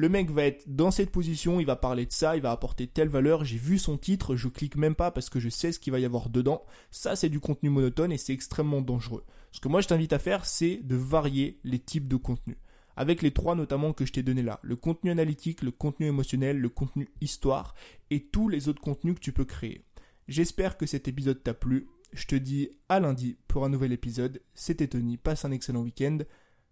le 0.00 0.08
mec 0.08 0.30
va 0.30 0.44
être 0.44 0.64
dans 0.66 0.90
cette 0.90 1.10
position, 1.10 1.60
il 1.60 1.66
va 1.66 1.76
parler 1.76 2.06
de 2.06 2.12
ça, 2.12 2.34
il 2.34 2.40
va 2.40 2.52
apporter 2.52 2.86
telle 2.86 3.10
valeur, 3.10 3.44
j'ai 3.44 3.58
vu 3.58 3.78
son 3.78 3.98
titre, 3.98 4.34
je 4.34 4.48
clique 4.48 4.76
même 4.76 4.94
pas 4.94 5.10
parce 5.10 5.28
que 5.28 5.38
je 5.38 5.50
sais 5.50 5.72
ce 5.72 5.78
qu'il 5.78 5.92
va 5.92 5.98
y 5.98 6.06
avoir 6.06 6.30
dedans. 6.30 6.64
Ça, 6.90 7.16
c'est 7.16 7.28
du 7.28 7.38
contenu 7.38 7.68
monotone 7.68 8.10
et 8.10 8.16
c'est 8.16 8.32
extrêmement 8.32 8.80
dangereux. 8.80 9.26
Ce 9.52 9.60
que 9.60 9.68
moi 9.68 9.82
je 9.82 9.88
t'invite 9.88 10.14
à 10.14 10.18
faire, 10.18 10.46
c'est 10.46 10.76
de 10.82 10.96
varier 10.96 11.60
les 11.64 11.78
types 11.78 12.08
de 12.08 12.16
contenu. 12.16 12.56
Avec 12.96 13.20
les 13.20 13.30
trois 13.30 13.54
notamment 13.54 13.92
que 13.92 14.06
je 14.06 14.14
t'ai 14.14 14.22
donné 14.22 14.42
là. 14.42 14.58
Le 14.62 14.74
contenu 14.74 15.10
analytique, 15.10 15.60
le 15.60 15.70
contenu 15.70 16.06
émotionnel, 16.06 16.58
le 16.58 16.70
contenu 16.70 17.10
histoire 17.20 17.74
et 18.08 18.24
tous 18.24 18.48
les 18.48 18.70
autres 18.70 18.80
contenus 18.80 19.16
que 19.16 19.20
tu 19.20 19.32
peux 19.32 19.44
créer. 19.44 19.84
J'espère 20.28 20.78
que 20.78 20.86
cet 20.86 21.08
épisode 21.08 21.42
t'a 21.42 21.52
plu. 21.52 21.88
Je 22.14 22.26
te 22.26 22.36
dis 22.36 22.70
à 22.88 23.00
lundi 23.00 23.36
pour 23.48 23.66
un 23.66 23.68
nouvel 23.68 23.92
épisode. 23.92 24.40
C'était 24.54 24.88
Tony, 24.88 25.18
passe 25.18 25.44
un 25.44 25.50
excellent 25.50 25.82
week-end. 25.82 26.20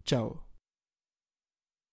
Ciao 0.07 0.48